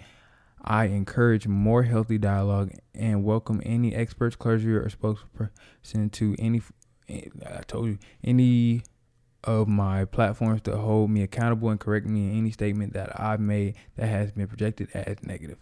I 0.65 0.85
encourage 0.85 1.47
more 1.47 1.83
healthy 1.83 2.17
dialogue 2.17 2.71
and 2.95 3.23
welcome 3.23 3.61
any 3.63 3.93
experts, 3.93 4.35
clergy, 4.35 4.73
or 4.73 4.89
spokesperson 4.89 6.11
to 6.13 6.35
any. 6.39 6.61
Eh, 7.09 7.27
I 7.45 7.61
told 7.63 7.87
you 7.87 7.97
any 8.23 8.83
of 9.43 9.67
my 9.67 10.05
platforms 10.05 10.61
to 10.61 10.77
hold 10.77 11.09
me 11.09 11.21
accountable 11.21 11.69
and 11.69 11.79
correct 11.79 12.05
me 12.05 12.31
in 12.31 12.37
any 12.37 12.51
statement 12.51 12.93
that 12.93 13.19
I've 13.19 13.39
made 13.39 13.75
that 13.97 14.07
has 14.07 14.31
been 14.31 14.47
projected 14.47 14.89
as 14.93 15.21
negative 15.23 15.57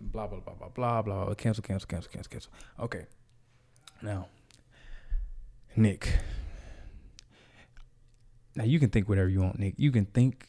blah 0.00 0.26
blah 0.26 0.40
blah 0.40 0.54
blah 0.54 0.68
blah 0.68 1.02
blah. 1.02 1.24
blah. 1.24 1.34
Cancel, 1.34 1.62
cancel, 1.62 1.86
cancel, 1.86 2.10
cancel, 2.10 2.30
cancel. 2.30 2.52
Okay. 2.80 3.06
Now, 4.02 4.28
Nick. 5.76 6.18
Now 8.54 8.64
you 8.64 8.80
can 8.80 8.90
think 8.90 9.08
whatever 9.08 9.28
you 9.28 9.40
want, 9.40 9.58
Nick. 9.58 9.74
You 9.76 9.92
can 9.92 10.06
think 10.06 10.48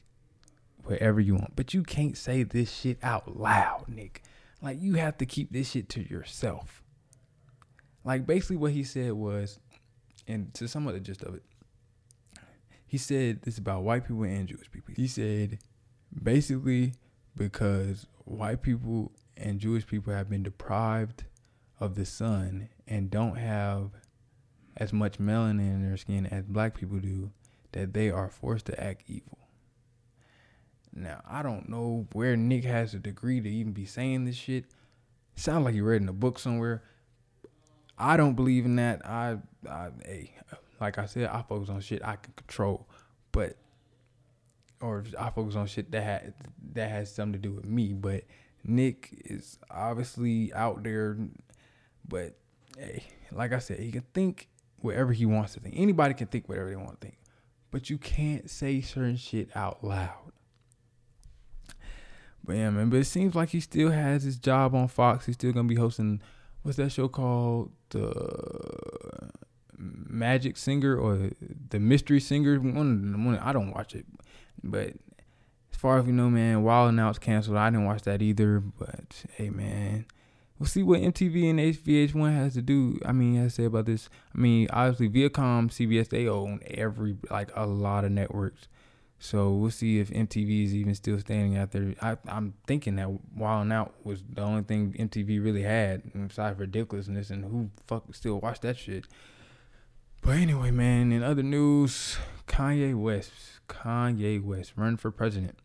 whatever 0.84 1.20
you 1.20 1.36
want, 1.36 1.56
but 1.56 1.74
you 1.74 1.84
can't 1.84 2.18
say 2.18 2.44
this 2.44 2.72
shit 2.72 2.98
out 3.04 3.38
loud, 3.38 3.86
Nick. 3.88 4.24
Like 4.62 4.82
you 4.82 4.96
have 4.96 5.18
to 5.20 5.26
keep 5.26 5.52
this 5.52 5.72
shit 5.72 5.90
to 5.90 6.02
yourself. 6.02 6.84
Like 8.04 8.26
basically 8.26 8.58
what 8.58 8.72
he 8.72 8.84
said 8.84 9.14
was, 9.14 9.60
and 10.28 10.54
to 10.56 10.68
some 10.68 10.88
of 10.88 10.94
the 10.94 11.00
gist 11.00 11.22
of 11.24 11.36
it, 11.36 11.44
he 12.90 12.98
said 12.98 13.44
this 13.44 13.60
about 13.60 13.84
white 13.84 14.08
people 14.08 14.24
and 14.24 14.48
Jewish 14.48 14.70
people. 14.72 14.96
He 14.98 15.08
said 15.08 15.60
basically 16.24 16.94
because 17.38 18.08
white 18.26 18.64
people 18.64 19.12
and 19.38 19.60
Jewish 19.60 19.86
people 19.86 20.12
have 20.12 20.28
been 20.28 20.42
deprived 20.42 21.26
of 21.80 21.94
the 21.94 22.04
sun 22.04 22.68
and 22.88 23.12
don't 23.12 23.38
have 23.38 23.92
as 24.76 24.92
much 24.92 25.20
melanin 25.20 25.60
in 25.60 25.88
their 25.88 25.98
skin 25.98 26.26
as 26.26 26.46
black 26.46 26.76
people 26.76 26.98
do, 26.98 27.30
that 27.74 27.94
they 27.94 28.10
are 28.10 28.28
forced 28.28 28.66
to 28.66 28.84
act 28.84 29.04
evil. 29.06 29.38
Now, 30.92 31.22
I 31.30 31.44
don't 31.44 31.70
know 31.70 32.08
where 32.14 32.36
Nick 32.36 32.64
has 32.64 32.96
a 32.96 33.00
degree 33.00 33.40
to 33.40 33.50
even 33.50 33.72
be 33.72 33.86
saying 33.86 34.26
this 34.26 34.36
shit. 34.36 34.66
Sounds 35.36 35.64
like 35.64 35.76
he 35.76 35.82
read 35.82 36.02
in 36.02 36.10
a 36.10 36.14
book 36.14 36.40
somewhere. 36.40 36.82
I 38.00 38.18
don't 38.18 38.34
believe 38.34 38.66
in 38.66 38.78
that. 38.78 39.06
I, 39.06 39.38
I, 39.70 39.90
hey, 40.04 40.34
like 40.80 40.98
I 40.98 41.06
said, 41.06 41.30
I 41.30 41.42
focus 41.42 41.70
on 41.70 41.82
shit 41.82 42.02
I 42.04 42.16
can 42.16 42.34
control, 42.36 42.88
but 43.32 43.58
or 44.82 45.04
I 45.18 45.30
focus 45.30 45.56
on 45.56 45.68
shit 45.68 45.92
that 45.92 46.04
ha- 46.04 46.32
that 46.74 46.90
has 46.90 47.14
something 47.14 47.34
to 47.34 47.40
do 47.40 47.54
with 47.54 47.66
me. 47.66 47.94
But 47.94 48.24
Nick 48.64 49.10
is 49.26 49.58
obviously 49.70 50.54
out 50.54 50.84
there, 50.84 51.18
but 52.08 52.36
hey, 52.78 53.04
like 53.32 53.54
I 53.54 53.60
said, 53.60 53.80
he 53.80 53.92
can 53.92 54.06
think 54.14 54.48
whatever 54.80 55.14
he 55.14 55.26
wants 55.26 55.54
to 55.54 55.60
think. 55.60 55.76
Anybody 55.78 56.14
can 56.14 56.28
think 56.28 56.48
whatever 56.48 56.70
they 56.70 56.76
want 56.76 57.02
to 57.02 57.08
think, 57.08 57.18
but 57.72 57.90
you 57.90 57.98
can't 57.98 58.50
say 58.50 58.82
certain 58.82 59.18
shit 59.18 59.50
out 59.56 59.84
loud. 59.84 60.32
But 62.44 62.56
yeah, 62.56 62.70
man. 62.70 62.90
But 62.90 62.98
it 62.98 63.06
seems 63.06 63.36
like 63.36 63.50
he 63.50 63.60
still 63.60 63.92
has 63.92 64.24
his 64.24 64.38
job 64.38 64.74
on 64.74 64.88
Fox. 64.88 65.26
He's 65.26 65.36
still 65.36 65.52
gonna 65.52 65.68
be 65.68 65.76
hosting 65.76 66.22
what's 66.64 66.78
that 66.78 66.92
show 66.92 67.08
called? 67.08 67.72
The 67.90 69.30
Magic 69.80 70.58
Singer 70.58 70.98
or 70.98 71.32
the 71.70 71.80
Mystery 71.80 72.20
Singer. 72.20 72.60
One, 72.60 73.26
one 73.26 73.38
I 73.40 73.54
don't 73.54 73.74
watch 73.74 73.96
it, 73.96 74.06
but 74.64 74.90
as 75.72 75.78
far 75.78 75.98
as 75.98 76.06
we 76.06 76.12
know, 76.12 76.30
man, 76.30 76.64
Wild 76.64 76.90
'N 76.90 77.00
Out 77.00 77.12
it's 77.12 77.20
canceled. 77.20 77.58
I 77.58 77.70
didn't 77.70 77.86
watch 77.86 78.04
that 78.04 78.22
either, 78.22 78.60
but 78.60 79.24
hey, 79.36 79.50
man, 79.50 80.06
we'll 80.60 80.68
see 80.68 80.84
what 80.84 81.00
MTV 81.00 81.50
and 81.50 81.60
VH1 81.60 82.34
has 82.34 82.54
to 82.56 82.62
do. 82.62 83.00
I 83.06 83.14
mean, 83.14 83.42
to 83.42 83.50
say 83.50 83.66
about 83.66 83.86
this. 83.86 84.10
I 84.36 84.38
mean, 84.38 84.68
obviously, 84.72 85.10
Viacom, 85.10 85.72
CBS, 85.72 86.10
they 86.10 86.28
own 86.28 86.60
every 86.68 87.18
like 87.30 87.50
a 87.56 87.66
lot 87.66 88.04
of 88.04 88.12
networks. 88.12 88.68
So 89.22 89.52
we'll 89.52 89.72
see 89.72 90.00
if 90.00 90.10
MTV 90.12 90.64
is 90.64 90.74
even 90.74 90.96
still 90.96 91.20
standing 91.20 91.58
out 91.58 91.72
there. 91.72 91.94
I, 92.02 92.16
am 92.28 92.54
thinking 92.68 92.96
that 92.96 93.10
Wild 93.36 93.70
Out 93.72 93.94
was 94.06 94.24
the 94.30 94.42
only 94.42 94.64
thing 94.64 94.96
MTV 94.98 95.44
really 95.44 95.64
had, 95.64 96.04
aside 96.06 96.28
besides 96.28 96.60
ridiculousness, 96.60 97.30
and 97.30 97.44
who 97.44 97.70
fuck 97.86 98.16
still 98.16 98.40
watch 98.40 98.62
that 98.62 98.78
shit. 98.78 99.06
But 100.22 100.38
anyway, 100.38 100.72
man, 100.72 101.12
in 101.12 101.24
other 101.24 101.44
news, 101.44 102.18
Kanye 102.48 102.96
West, 102.96 103.32
Kanye 103.68 104.44
West, 104.44 104.74
run 104.76 104.98
for 104.98 105.12
president. 105.12 105.58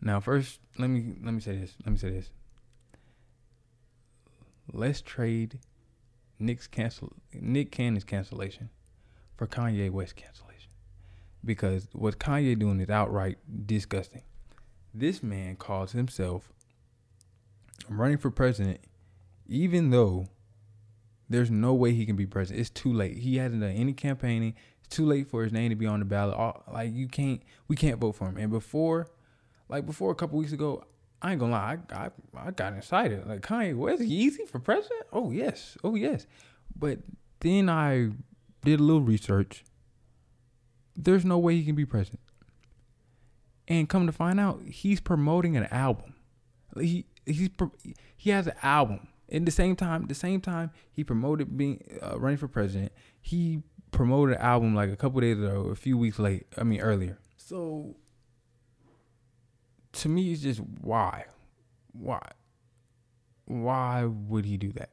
Now, 0.00 0.20
first, 0.20 0.60
let 0.78 0.88
me 0.88 1.14
let 1.22 1.34
me 1.34 1.40
say 1.40 1.56
this. 1.56 1.74
Let 1.84 1.92
me 1.92 1.98
say 1.98 2.10
this. 2.10 2.30
Let's 4.72 5.00
trade 5.00 5.58
Nick's 6.38 6.66
cancel 6.66 7.12
Nick 7.32 7.70
Cannon's 7.70 8.04
cancellation 8.04 8.70
for 9.36 9.46
Kanye 9.46 9.90
West 9.90 10.16
cancellation, 10.16 10.70
because 11.44 11.88
what 11.92 12.18
Kanye 12.18 12.58
doing 12.58 12.80
is 12.80 12.88
outright 12.88 13.38
disgusting. 13.66 14.22
This 14.94 15.22
man 15.22 15.56
calls 15.56 15.92
himself 15.92 16.52
running 17.88 18.18
for 18.18 18.30
president, 18.30 18.80
even 19.46 19.90
though 19.90 20.28
there's 21.28 21.50
no 21.50 21.74
way 21.74 21.92
he 21.92 22.06
can 22.06 22.16
be 22.16 22.26
president. 22.26 22.60
It's 22.60 22.70
too 22.70 22.92
late. 22.92 23.18
He 23.18 23.36
hasn't 23.36 23.60
done 23.60 23.70
any 23.70 23.92
campaigning. 23.92 24.54
It's 24.78 24.94
too 24.94 25.06
late 25.06 25.28
for 25.28 25.42
his 25.42 25.52
name 25.52 25.70
to 25.70 25.76
be 25.76 25.86
on 25.86 25.98
the 25.98 26.04
ballot. 26.04 26.36
All, 26.36 26.64
like 26.72 26.92
you 26.92 27.08
can't, 27.08 27.42
we 27.68 27.76
can't 27.76 27.98
vote 27.98 28.12
for 28.12 28.28
him. 28.28 28.36
And 28.36 28.50
before 28.50 29.08
like 29.68 29.86
before 29.86 30.10
a 30.10 30.14
couple 30.14 30.38
weeks 30.38 30.52
ago, 30.52 30.84
I 31.22 31.32
ain't 31.32 31.40
gonna 31.40 31.52
lie, 31.52 31.78
I, 31.90 31.96
I, 31.96 32.10
I 32.36 32.50
got 32.50 32.74
excited. 32.74 33.26
Like 33.26 33.40
Kanye 33.40 33.76
West, 33.76 34.02
Yeezy 34.02 34.48
for 34.48 34.58
president? 34.58 35.06
Oh 35.12 35.30
yes, 35.30 35.76
oh 35.82 35.94
yes. 35.94 36.26
But 36.78 36.98
then 37.40 37.68
I 37.68 38.10
did 38.64 38.80
a 38.80 38.82
little 38.82 39.02
research. 39.02 39.64
There's 40.94 41.24
no 41.24 41.38
way 41.38 41.56
he 41.56 41.64
can 41.64 41.74
be 41.74 41.84
president. 41.84 42.20
And 43.68 43.88
come 43.88 44.06
to 44.06 44.12
find 44.12 44.38
out, 44.38 44.62
he's 44.66 45.00
promoting 45.00 45.56
an 45.56 45.64
album. 45.70 46.14
He 46.78 47.06
he's 47.24 47.50
he 48.16 48.30
has 48.30 48.46
an 48.46 48.54
album. 48.62 49.08
In 49.28 49.44
the 49.44 49.50
same 49.50 49.76
time, 49.76 50.06
the 50.06 50.14
same 50.14 50.40
time 50.40 50.70
he 50.92 51.02
promoted 51.02 51.56
being 51.56 51.82
uh, 52.02 52.18
running 52.18 52.38
for 52.38 52.48
president, 52.48 52.92
he 53.20 53.62
promoted 53.90 54.36
an 54.36 54.42
album 54.42 54.74
like 54.74 54.90
a 54.90 54.96
couple 54.96 55.20
days 55.20 55.38
ago, 55.38 55.68
a 55.72 55.74
few 55.74 55.98
weeks 55.98 56.18
late. 56.18 56.46
I 56.56 56.62
mean 56.62 56.80
earlier. 56.80 57.18
So 57.36 57.96
to 59.92 60.08
me, 60.08 60.32
it's 60.32 60.42
just 60.42 60.60
why, 60.80 61.24
why, 61.92 62.20
why 63.46 64.04
would 64.04 64.44
he 64.44 64.56
do 64.56 64.72
that? 64.72 64.90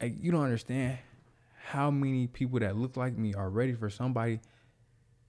Like, 0.00 0.14
you 0.20 0.32
don't 0.32 0.44
understand 0.44 0.98
how 1.66 1.90
many 1.90 2.26
people 2.26 2.58
that 2.60 2.76
look 2.76 2.96
like 2.96 3.16
me 3.16 3.34
are 3.34 3.48
ready 3.48 3.74
for 3.74 3.88
somebody 3.90 4.40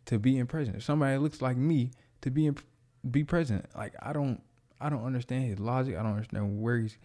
to 0.06 0.20
be 0.20 0.38
in 0.38 0.48
president. 0.48 0.84
Somebody 0.84 1.16
that 1.16 1.22
looks 1.22 1.42
like 1.42 1.58
me 1.58 1.92
to 2.22 2.30
be 2.30 2.48
in, 2.48 2.58
be 3.10 3.24
president. 3.24 3.66
Like 3.76 3.94
I 4.02 4.14
don't, 4.14 4.42
I 4.80 4.90
don't 4.90 5.06
understand 5.06 5.46
his 5.46 5.60
logic. 5.60 5.96
I 5.96 6.04
don't 6.04 6.14
understand 6.14 6.62
where 6.62 6.78
he's, 6.78 6.98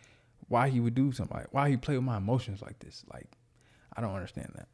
why 0.50 0.68
he 0.68 0.80
would 0.80 0.96
do 0.96 1.12
something 1.12 1.36
like, 1.36 1.46
why 1.52 1.70
he 1.70 1.76
play 1.76 1.94
with 1.94 2.02
my 2.02 2.16
emotions 2.16 2.60
like 2.60 2.80
this. 2.80 3.04
Like, 3.10 3.28
I 3.96 4.00
don't 4.00 4.12
understand 4.12 4.50
that. 4.56 4.66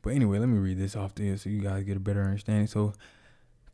But 0.00 0.10
anyway, 0.10 0.38
let 0.38 0.48
me 0.48 0.58
read 0.58 0.78
this 0.78 0.94
off 0.94 1.16
there 1.16 1.36
so 1.36 1.50
you 1.50 1.60
guys 1.60 1.82
get 1.82 1.96
a 1.96 2.00
better 2.00 2.22
understanding. 2.22 2.68
So 2.68 2.92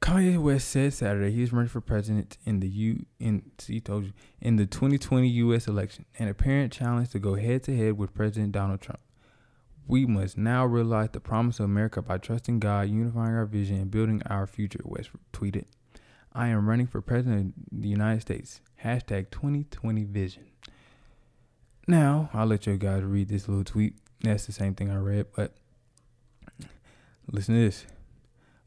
Kanye 0.00 0.38
West 0.38 0.68
said 0.68 0.94
Saturday 0.94 1.32
he 1.32 1.42
is 1.42 1.52
running 1.52 1.68
for 1.68 1.82
president 1.82 2.38
in 2.46 2.60
the 2.60 2.68
U 2.68 3.04
in 3.20 3.42
see 3.58 3.78
told 3.78 4.06
you 4.06 4.12
in 4.40 4.56
the 4.56 4.64
2020 4.64 5.28
U.S. 5.28 5.68
election, 5.68 6.06
an 6.18 6.28
apparent 6.28 6.72
challenge 6.72 7.10
to 7.10 7.18
go 7.18 7.34
head 7.34 7.62
to 7.64 7.76
head 7.76 7.98
with 7.98 8.14
President 8.14 8.52
Donald 8.52 8.80
Trump. 8.80 9.00
We 9.86 10.06
must 10.06 10.38
now 10.38 10.64
realize 10.64 11.10
the 11.12 11.20
promise 11.20 11.60
of 11.60 11.66
America 11.66 12.00
by 12.00 12.16
trusting 12.16 12.58
God, 12.58 12.88
unifying 12.88 13.34
our 13.34 13.44
vision, 13.44 13.76
and 13.76 13.90
building 13.90 14.22
our 14.24 14.46
future. 14.46 14.80
West 14.82 15.10
tweeted, 15.34 15.66
"I 16.34 16.48
am 16.48 16.68
running 16.68 16.86
for 16.86 17.00
president 17.00 17.54
of 17.72 17.82
the 17.82 17.88
United 17.88 18.20
States." 18.22 18.60
Hashtag 18.84 19.30
2020 19.30 20.04
Vision. 20.04 20.44
Now 21.86 22.30
I'll 22.32 22.46
let 22.46 22.66
you 22.66 22.76
guys 22.76 23.02
read 23.02 23.28
this 23.28 23.48
little 23.48 23.64
tweet. 23.64 23.94
That's 24.22 24.46
the 24.46 24.52
same 24.52 24.74
thing 24.74 24.90
I 24.90 24.96
read, 24.96 25.26
but 25.34 25.54
listen 27.30 27.54
to 27.54 27.60
this. 27.60 27.86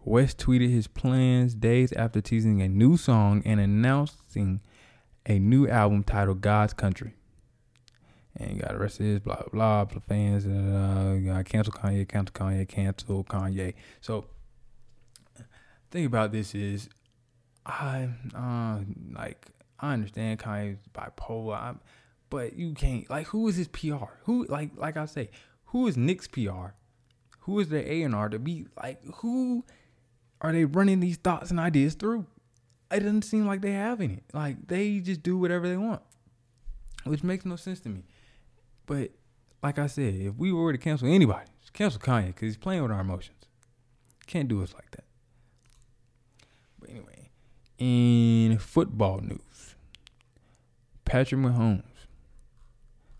West 0.04 0.38
tweeted 0.38 0.70
his 0.70 0.88
plans 0.88 1.56
days 1.56 1.92
after 1.94 2.22
teasing 2.22 2.62
a 2.62 2.68
new 2.68 2.96
song 2.96 3.42
and 3.44 3.60
announcing 3.60 4.62
a 5.26 5.40
new 5.40 5.68
album 5.68 6.04
titled 6.04 6.42
God's 6.42 6.74
Country. 6.74 7.16
And 8.38 8.56
you 8.56 8.62
got 8.62 8.74
the 8.74 8.78
rest 8.78 9.00
of 9.00 9.06
this, 9.06 9.20
blah, 9.20 9.42
blah, 9.52 9.86
blah, 9.86 10.02
fans, 10.08 10.46
uh, 10.46 11.42
cancel 11.46 11.74
Kanye, 11.74 12.08
cancel 12.08 12.34
Kanye, 12.34 12.68
cancel 12.68 13.24
Kanye. 13.24 13.74
So, 14.02 14.26
thing 15.90 16.06
about 16.06 16.32
this 16.32 16.54
is, 16.54 16.90
I, 17.66 18.10
uh, 18.36 18.80
like, 19.14 19.48
I 19.80 19.94
understand 19.94 20.40
Kanye's 20.40 20.80
bipolar, 20.94 21.60
I'm, 21.60 21.80
but 22.30 22.56
you 22.56 22.74
can't, 22.74 23.10
like, 23.10 23.28
who 23.28 23.48
is 23.48 23.56
his 23.56 23.68
PR? 23.68 24.06
Who, 24.24 24.46
like, 24.46 24.72
like 24.76 24.98
I 24.98 25.06
say, 25.06 25.30
who 25.66 25.88
is 25.88 25.98
Nick's 25.98 26.28
PR? 26.28 26.74
Who 27.40 27.60
is 27.60 27.70
their 27.70 27.84
A&R 27.86 28.30
to 28.30 28.40
be, 28.40 28.68
like, 28.82 29.04
who 29.16 29.64
are 30.42 30.52
they 30.52 30.66
running 30.66 31.00
these 31.00 31.18
thoughts 31.18 31.52
and 31.52 31.60
ideas 31.60 31.96
through? 31.96 32.26
it 32.92 33.00
doesn't 33.00 33.24
seem 33.24 33.46
like 33.46 33.62
they 33.62 33.74
have 33.74 34.02
any. 34.02 34.24
Like 34.34 34.68
they 34.68 35.00
just 35.00 35.24
do 35.24 35.38
whatever 35.38 35.68
they 35.68 35.78
want, 35.78 36.02
which 37.04 37.24
makes 37.24 37.46
no 37.46 37.56
sense 37.56 37.80
to 37.82 37.90
me. 37.90 38.04
But 38.86 39.12
like 39.64 39.80
I 39.80 39.88
said, 39.88 40.14
if 40.16 40.36
we 40.36 40.52
were 40.52 40.72
to 40.72 40.78
cancel 40.78 41.08
anybody, 41.08 41.46
cancel 41.74 42.00
Kanye 42.00 42.28
because 42.28 42.48
he's 42.48 42.58
playing 42.58 42.84
with 42.84 42.92
our 42.92 43.02
emotions. 43.02 43.38
Can't 44.28 44.48
do 44.48 44.64
us 44.64 44.74
like 44.74 44.92
that. 44.92 45.04
But 46.80 46.90
anyway, 46.90 47.25
in 47.78 48.58
football 48.58 49.20
news, 49.20 49.76
Patrick 51.04 51.42
Mahomes, 51.42 51.84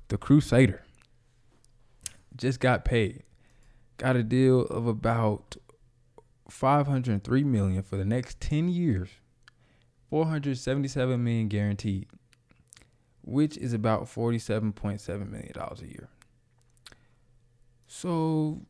the 0.08 0.18
Crusader, 0.18 0.84
just 2.36 2.60
got 2.60 2.86
paid. 2.86 3.24
Got 3.98 4.18
a 4.18 4.24
deal 4.24 4.62
of 4.62 4.88
about 4.88 5.56
503 6.50 7.44
million 7.44 7.82
for 7.82 7.96
the 7.96 8.06
next 8.06 8.40
10 8.42 8.68
years. 8.70 9.10
477 10.10 11.24
million 11.24 11.48
guaranteed 11.48 12.08
which 13.26 13.58
is 13.58 13.74
about 13.74 14.04
47.7 14.04 15.30
million 15.30 15.52
dollars 15.54 15.82
a 15.82 15.88
year. 15.88 16.10
So 17.88 18.62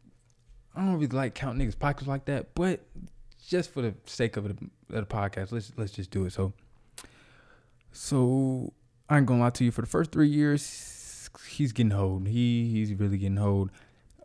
i 0.77 0.81
don't 0.81 0.95
really 0.95 1.07
like 1.07 1.33
count 1.33 1.57
niggas 1.57 1.77
pockets 1.79 2.05
like 2.05 2.25
that 2.25 2.53
but 2.53 2.81
just 3.47 3.71
for 3.71 3.81
the 3.81 3.93
sake 4.05 4.35
of 4.35 4.43
the, 4.43 4.69
the 4.89 5.03
podcast 5.03 5.51
let's 5.51 5.71
let's 5.77 5.91
just 5.91 6.11
do 6.11 6.25
it 6.25 6.33
so 6.33 6.53
so 7.91 8.71
i 9.09 9.17
ain't 9.17 9.25
gonna 9.25 9.41
lie 9.41 9.49
to 9.49 9.63
you 9.63 9.71
for 9.71 9.81
the 9.81 9.87
first 9.87 10.11
three 10.11 10.27
years 10.27 11.29
he's 11.49 11.71
getting 11.71 11.91
hold 11.91 12.27
he 12.27 12.69
he's 12.69 12.93
really 12.93 13.17
getting 13.17 13.37
hold 13.37 13.71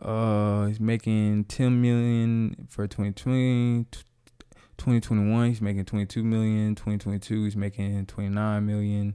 uh, 0.01 0.67
he's 0.67 0.81
making 0.81 1.45
10 1.45 1.81
million 1.81 2.67
for 2.69 2.87
2020. 2.87 3.87
2021, 4.79 5.49
he's 5.49 5.61
making 5.61 5.85
22 5.85 6.25
million. 6.25 6.75
2022, 6.75 7.45
he's 7.45 7.57
making 7.57 8.07
29 8.07 8.67
million. 8.67 9.15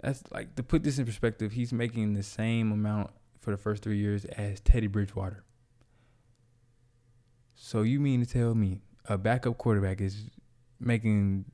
That's 0.00 0.22
like 0.30 0.54
to 0.56 0.62
put 0.62 0.84
this 0.84 0.98
in 0.98 1.06
perspective, 1.06 1.52
he's 1.52 1.72
making 1.72 2.14
the 2.14 2.22
same 2.22 2.70
amount 2.70 3.10
for 3.40 3.50
the 3.50 3.56
first 3.56 3.82
three 3.82 3.98
years 3.98 4.24
as 4.24 4.60
Teddy 4.60 4.86
Bridgewater. 4.86 5.42
So 7.56 7.82
you 7.82 7.98
mean 7.98 8.24
to 8.24 8.26
tell 8.26 8.54
me 8.54 8.82
a 9.06 9.18
backup 9.18 9.58
quarterback 9.58 10.00
is 10.00 10.30
making 10.82 11.46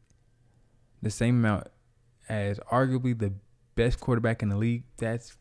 the 1.03 1.11
same 1.11 1.37
amount 1.37 1.69
as 2.29 2.59
arguably 2.73 3.19
the 3.19 3.33
best 3.75 4.01
quarterback 4.01 4.43
in 4.43 4.49
the 4.49 4.57
league? 4.57 4.85
That's 4.97 5.37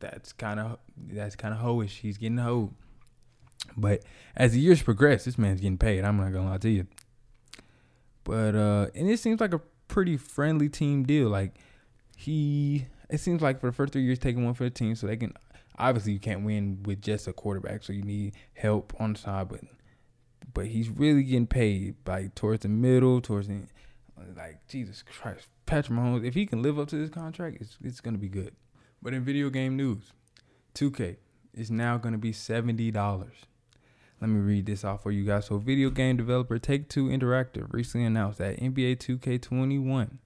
that's 0.00 0.32
kind 0.32 0.60
of 0.60 0.78
that's 0.96 1.36
kind 1.36 1.54
of 1.54 1.60
hoish. 1.60 2.00
He's 2.00 2.18
getting 2.18 2.38
hoed. 2.38 2.74
But 3.76 4.02
as 4.36 4.52
the 4.52 4.60
years 4.60 4.82
progress, 4.82 5.24
this 5.24 5.38
man's 5.38 5.60
getting 5.60 5.78
paid. 5.78 6.04
I'm 6.04 6.16
not 6.16 6.32
gonna 6.32 6.50
lie 6.50 6.58
to 6.58 6.68
you. 6.68 6.86
But 8.24 8.54
uh, 8.54 8.88
and 8.94 9.08
it 9.08 9.18
seems 9.18 9.40
like 9.40 9.54
a 9.54 9.60
pretty 9.88 10.16
friendly 10.16 10.68
team 10.68 11.04
deal. 11.04 11.28
Like 11.28 11.56
he, 12.16 12.86
it 13.10 13.18
seems 13.18 13.42
like 13.42 13.60
for 13.60 13.66
the 13.66 13.72
first 13.72 13.92
three 13.92 14.02
years, 14.02 14.18
taking 14.18 14.44
one 14.44 14.54
for 14.54 14.64
the 14.64 14.70
team, 14.70 14.94
so 14.94 15.06
they 15.06 15.16
can. 15.16 15.32
Obviously, 15.76 16.12
you 16.12 16.20
can't 16.20 16.44
win 16.44 16.82
with 16.84 17.02
just 17.02 17.26
a 17.26 17.32
quarterback, 17.32 17.82
so 17.82 17.92
you 17.92 18.02
need 18.02 18.34
help 18.52 18.94
on 19.00 19.14
the 19.14 19.18
side. 19.18 19.48
But 19.48 19.60
but 20.54 20.66
he's 20.66 20.88
really 20.88 21.24
getting 21.24 21.46
paid 21.46 21.96
like 22.06 22.34
towards 22.34 22.62
the 22.62 22.68
middle, 22.68 23.20
towards 23.20 23.48
the 23.48 23.62
like 24.36 24.66
Jesus 24.68 25.02
Christ, 25.02 25.48
Patrick 25.66 25.98
Mahomes. 25.98 26.24
If 26.24 26.34
he 26.34 26.46
can 26.46 26.62
live 26.62 26.78
up 26.78 26.88
to 26.88 26.96
this 26.96 27.10
contract, 27.10 27.58
it's 27.60 27.76
it's 27.82 28.00
gonna 28.00 28.18
be 28.18 28.28
good. 28.28 28.54
But 29.02 29.12
in 29.12 29.24
video 29.24 29.50
game 29.50 29.76
news, 29.76 30.12
2K 30.74 31.16
is 31.52 31.70
now 31.70 31.98
to 31.98 32.18
be 32.18 32.32
$70. 32.32 32.92
Let 34.20 34.30
me 34.30 34.40
read 34.40 34.66
this 34.66 34.84
off 34.84 35.02
for 35.02 35.10
you 35.10 35.24
guys. 35.24 35.46
So, 35.46 35.58
video 35.58 35.90
game 35.90 36.16
developer 36.16 36.58
Take 36.58 36.88
Two 36.88 37.08
Interactive 37.08 37.70
recently 37.72 38.06
announced 38.06 38.38
that 38.38 38.58
NBA 38.58 38.96
2K21 38.96 40.18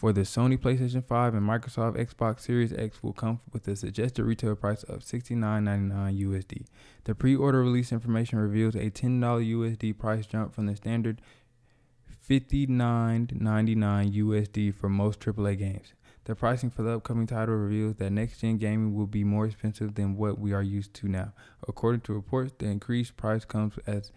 for 0.00 0.14
the 0.14 0.22
Sony 0.22 0.56
PlayStation 0.56 1.04
5 1.04 1.34
and 1.34 1.46
Microsoft 1.46 1.98
Xbox 1.98 2.40
Series 2.40 2.72
X 2.72 3.02
will 3.02 3.12
come 3.12 3.40
with 3.52 3.68
a 3.68 3.76
suggested 3.76 4.24
retail 4.24 4.56
price 4.56 4.82
of 4.84 5.00
$69.99 5.00 6.18
USD. 6.22 6.64
The 7.04 7.14
pre-order 7.14 7.60
release 7.60 7.92
information 7.92 8.38
reveals 8.38 8.74
a 8.74 8.90
$10 8.90 9.20
USD 9.20 9.98
price 9.98 10.24
jump 10.24 10.54
from 10.54 10.64
the 10.64 10.74
standard 10.74 11.20
$59.99 12.26 13.28
USD 13.30 14.74
for 14.74 14.88
most 14.88 15.20
AAA 15.20 15.58
games. 15.58 15.92
The 16.24 16.34
pricing 16.34 16.70
for 16.70 16.82
the 16.82 16.96
upcoming 16.96 17.26
title 17.26 17.56
reveals 17.56 17.96
that 17.96 18.08
next 18.08 18.40
gen 18.40 18.56
gaming 18.56 18.94
will 18.94 19.06
be 19.06 19.22
more 19.22 19.44
expensive 19.44 19.96
than 19.96 20.16
what 20.16 20.38
we 20.38 20.54
are 20.54 20.62
used 20.62 20.94
to 20.94 21.08
now. 21.08 21.34
According 21.68 22.00
to 22.02 22.14
reports, 22.14 22.54
the 22.56 22.64
increased 22.68 23.18
price 23.18 23.44
comes 23.44 23.74
as 23.86 24.12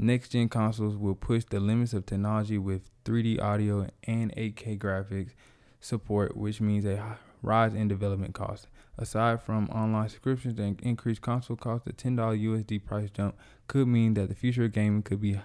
next 0.00 0.30
gen 0.30 0.48
consoles 0.48 0.96
will 0.96 1.14
push 1.14 1.44
the 1.44 1.60
limits 1.60 1.92
of 1.92 2.06
technology 2.06 2.58
with 2.58 2.90
3D 3.04 3.40
audio 3.40 3.86
and 4.04 4.34
8K 4.34 4.78
graphics 4.78 5.32
support, 5.80 6.36
which 6.36 6.60
means 6.60 6.84
a 6.84 7.18
rise 7.42 7.74
in 7.74 7.88
development 7.88 8.34
costs. 8.34 8.66
Aside 8.98 9.42
from 9.42 9.68
online 9.70 10.08
subscriptions 10.08 10.58
and 10.58 10.80
increased 10.80 11.22
console 11.22 11.56
costs, 11.56 11.86
the 11.86 11.92
$10 11.92 12.16
USD 12.16 12.84
price 12.84 13.10
jump 13.10 13.36
could 13.66 13.88
mean 13.88 14.14
that 14.14 14.28
the 14.28 14.34
future 14.34 14.64
of 14.64 14.72
gaming 14.72 15.02
could 15.02 15.20
be 15.20 15.40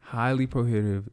highly 0.00 0.46
prohibitive 0.46 1.08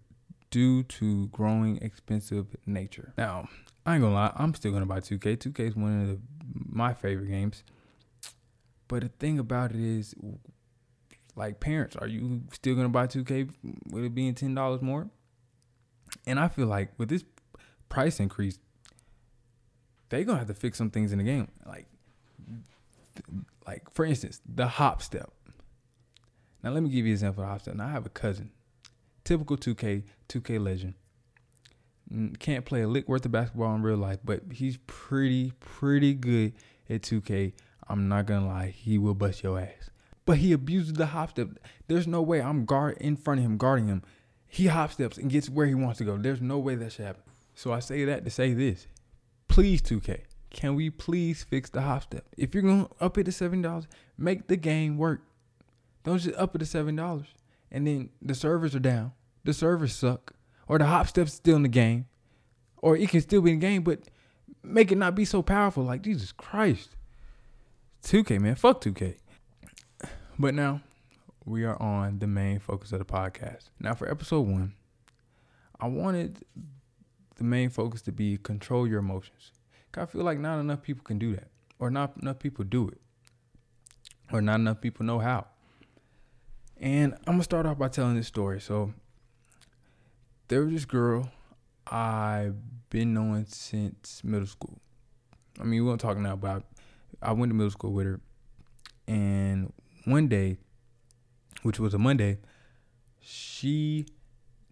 due 0.50 0.84
to 0.84 1.28
growing 1.28 1.78
expensive 1.78 2.56
nature. 2.66 3.14
Now, 3.18 3.48
I 3.86 3.96
ain't 3.96 4.02
gonna 4.02 4.16
lie, 4.16 4.34
I'm 4.36 4.54
still 4.54 4.72
gonna 4.72 4.86
buy 4.86 5.00
2K. 5.00 5.38
2K 5.38 5.60
is 5.60 5.76
one 5.76 6.02
of 6.02 6.08
the, 6.08 6.20
my 6.54 6.94
favorite 6.94 7.28
games. 7.28 7.64
But 8.88 9.04
the 9.04 9.10
thing 9.10 9.38
about 9.38 9.72
it 9.72 9.80
is, 9.80 10.16
like 11.40 11.60
parents, 11.60 11.96
are 11.96 12.08
you 12.08 12.42
still 12.52 12.76
gonna 12.76 12.90
buy 12.90 13.08
2K 13.08 13.50
with 13.92 14.04
it 14.04 14.14
being 14.14 14.36
ten 14.36 14.54
dollars 14.54 14.82
more? 14.82 15.10
And 16.28 16.40
I 16.40 16.48
feel 16.48 16.68
like 16.68 16.92
with 16.98 17.10
this 17.10 17.24
price 17.88 18.20
increase, 18.20 18.60
they 20.10 20.24
gonna 20.24 20.40
have 20.40 20.48
to 20.48 20.54
fix 20.54 20.78
some 20.78 20.92
things 20.92 21.12
in 21.12 21.18
the 21.18 21.24
game. 21.24 21.48
Like, 21.66 21.88
like 23.66 23.92
for 23.92 24.06
instance, 24.06 24.42
the 24.46 24.68
hop 24.68 25.02
step. 25.02 25.32
Now 26.64 26.72
let 26.72 26.84
me 26.84 26.90
give 26.90 27.06
you 27.06 27.12
an 27.12 27.14
example 27.14 27.44
of 27.44 27.50
hop 27.50 27.62
step. 27.62 27.76
Now 27.76 27.88
I 27.88 27.92
have 27.92 28.06
a 28.06 28.10
cousin, 28.10 28.52
typical 29.24 29.58
2K 29.58 30.04
2K 30.28 30.64
legend 30.64 30.94
can't 32.40 32.66
play 32.66 32.82
a 32.82 32.88
lick 32.88 33.08
worth 33.08 33.26
of 33.26 33.32
basketball 33.32 33.76
in 33.76 33.82
real 33.82 33.98
life, 33.98 34.20
but 34.24 34.42
he's 34.52 34.78
pretty, 34.88 35.54
pretty 35.60 36.14
good 36.14 36.54
at 36.90 37.02
2K. 37.02 37.54
I'm 37.88 38.08
not 38.08 38.26
gonna 38.26 38.48
lie, 38.48 38.70
he 38.70 38.98
will 38.98 39.14
bust 39.14 39.44
your 39.44 39.60
ass. 39.60 39.89
But 40.30 40.38
he 40.38 40.54
abuses 40.54 40.94
the 40.94 41.08
hop 41.08 41.32
step. 41.32 41.48
There's 41.88 42.06
no 42.06 42.22
way 42.22 42.40
I'm 42.40 42.66
guard 42.66 43.00
in 43.02 43.16
front 43.16 43.40
of 43.40 43.46
him, 43.48 43.58
guarding 43.58 43.88
him. 43.88 44.04
He 44.46 44.68
hop 44.68 44.92
steps 44.92 45.18
and 45.18 45.28
gets 45.28 45.50
where 45.50 45.66
he 45.66 45.74
wants 45.74 45.98
to 45.98 46.04
go. 46.04 46.18
There's 46.18 46.40
no 46.40 46.60
way 46.60 46.76
that 46.76 46.92
should 46.92 47.06
happen. 47.06 47.24
So 47.56 47.74
I 47.74 47.80
say 47.80 48.06
that 48.06 48.26
to 48.26 48.30
say 48.30 48.54
this. 48.54 48.86
Please, 49.48 49.82
2K, 49.82 50.20
can 50.52 50.76
we 50.76 50.92
please 50.92 51.44
fix 51.44 51.72
the 51.72 51.82
hop 51.82 52.04
step? 52.04 52.26
If 52.38 52.54
you're 52.54 52.62
gonna 52.62 52.88
up 53.02 53.18
it 53.18 53.24
to 53.24 53.32
seven 53.32 53.64
dollars, 53.64 53.88
make 54.20 54.48
the 54.48 54.56
game 54.56 55.00
work. 55.00 55.22
Don't 56.04 56.20
just 56.20 56.38
up 56.38 56.54
it 56.54 56.60
to 56.60 56.66
seven 56.68 56.96
dollars 56.96 57.26
and 57.72 57.88
then 57.88 58.12
the 58.22 58.36
servers 58.36 58.76
are 58.76 58.80
down. 58.80 59.14
The 59.46 59.54
servers 59.56 59.96
suck 59.96 60.34
or 60.68 60.78
the 60.78 60.86
hop 60.86 61.08
step's 61.08 61.34
still 61.34 61.56
in 61.56 61.64
the 61.64 61.70
game, 61.70 62.06
or 62.84 62.96
it 62.96 63.10
can 63.10 63.22
still 63.22 63.42
be 63.42 63.54
in 63.54 63.60
the 63.60 63.66
game, 63.66 63.82
but 63.82 64.02
make 64.62 64.92
it 64.92 65.00
not 65.00 65.16
be 65.16 65.26
so 65.26 65.42
powerful. 65.42 65.86
Like 65.86 66.04
Jesus 66.04 66.32
Christ, 66.32 66.96
2K 68.04 68.40
man, 68.40 68.54
fuck 68.54 68.80
2K. 68.80 69.16
But 70.42 70.56
now 70.56 70.80
we 71.44 71.66
are 71.66 71.80
on 71.82 72.20
the 72.20 72.28
main 72.28 72.60
focus 72.60 72.94
of 72.94 73.00
the 73.00 73.06
podcast. 73.06 73.72
Now 73.78 73.94
for 73.94 74.10
episode 74.10 74.48
one, 74.48 74.74
I 75.82 75.88
wanted 75.88 76.46
the 77.36 77.44
main 77.44 77.70
focus 77.70 78.02
to 78.04 78.14
be 78.14 78.38
control 78.38 78.88
your 78.88 79.00
emotions. 79.00 79.52
I 79.98 80.06
feel 80.06 80.24
like 80.24 80.40
not 80.40 80.60
enough 80.62 80.82
people 80.82 81.04
can 81.04 81.20
do 81.20 81.36
that, 81.36 81.50
or 81.78 81.92
not 81.92 82.14
enough 82.22 82.40
people 82.40 82.64
do 82.64 82.88
it, 82.88 83.02
or 84.32 84.42
not 84.42 84.62
enough 84.62 84.80
people 84.80 85.06
know 85.06 85.20
how. 85.20 85.46
And 86.78 87.16
I'm 87.28 87.34
gonna 87.34 87.44
start 87.44 87.66
off 87.66 87.78
by 87.78 87.90
telling 87.90 88.16
this 88.16 88.28
story. 88.28 88.62
So 88.62 88.94
there 90.48 90.64
was 90.64 90.72
this 90.72 90.86
girl 90.86 91.30
I've 91.86 92.56
been 92.90 93.14
knowing 93.14 93.46
since 93.46 94.24
middle 94.24 94.48
school. 94.48 94.80
I 95.60 95.64
mean, 95.64 95.84
we 95.84 95.90
won't 95.90 96.00
talk 96.00 96.18
now, 96.18 96.38
but 96.38 96.64
I, 97.22 97.30
I 97.30 97.32
went 97.34 97.50
to 97.50 97.56
middle 97.56 97.72
school 97.72 97.92
with 97.92 98.06
her, 98.06 98.22
and 99.06 99.74
one 100.10 100.28
day, 100.28 100.58
which 101.62 101.80
was 101.80 101.94
a 101.94 102.00
Monday, 102.00 102.40
she 103.20 104.06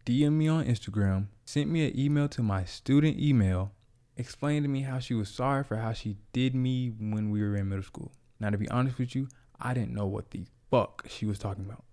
DM'd 0.06 0.34
me 0.34 0.48
on 0.48 0.66
Instagram, 0.66 1.28
sent 1.46 1.70
me 1.70 1.86
an 1.86 2.00
email 2.00 2.28
to 2.30 2.42
my 2.42 2.64
student 2.64 3.20
email, 3.20 3.72
explained 4.16 4.64
to 4.64 4.70
me 4.70 4.82
how 4.82 5.00
she 5.00 5.14
was 5.14 5.30
sorry 5.30 5.64
for 5.64 5.78
how 5.78 5.94
she 5.94 6.18
did 6.34 6.56
me 6.56 6.94
when 7.00 7.30
we 7.30 7.42
were 7.42 7.56
in 7.56 7.70
middle 7.70 7.84
school. 7.84 8.12
Now, 8.40 8.50
to 8.50 8.58
be 8.58 8.70
honest 8.70 8.98
with 8.98 9.16
you, 9.16 9.28
I 9.60 9.74
didn't 9.74 9.94
know 9.94 10.08
what 10.08 10.32
the 10.32 10.46
fuck 10.72 11.06
she 11.08 11.26
was 11.26 11.40
talking 11.40 11.66
about. 11.66 11.84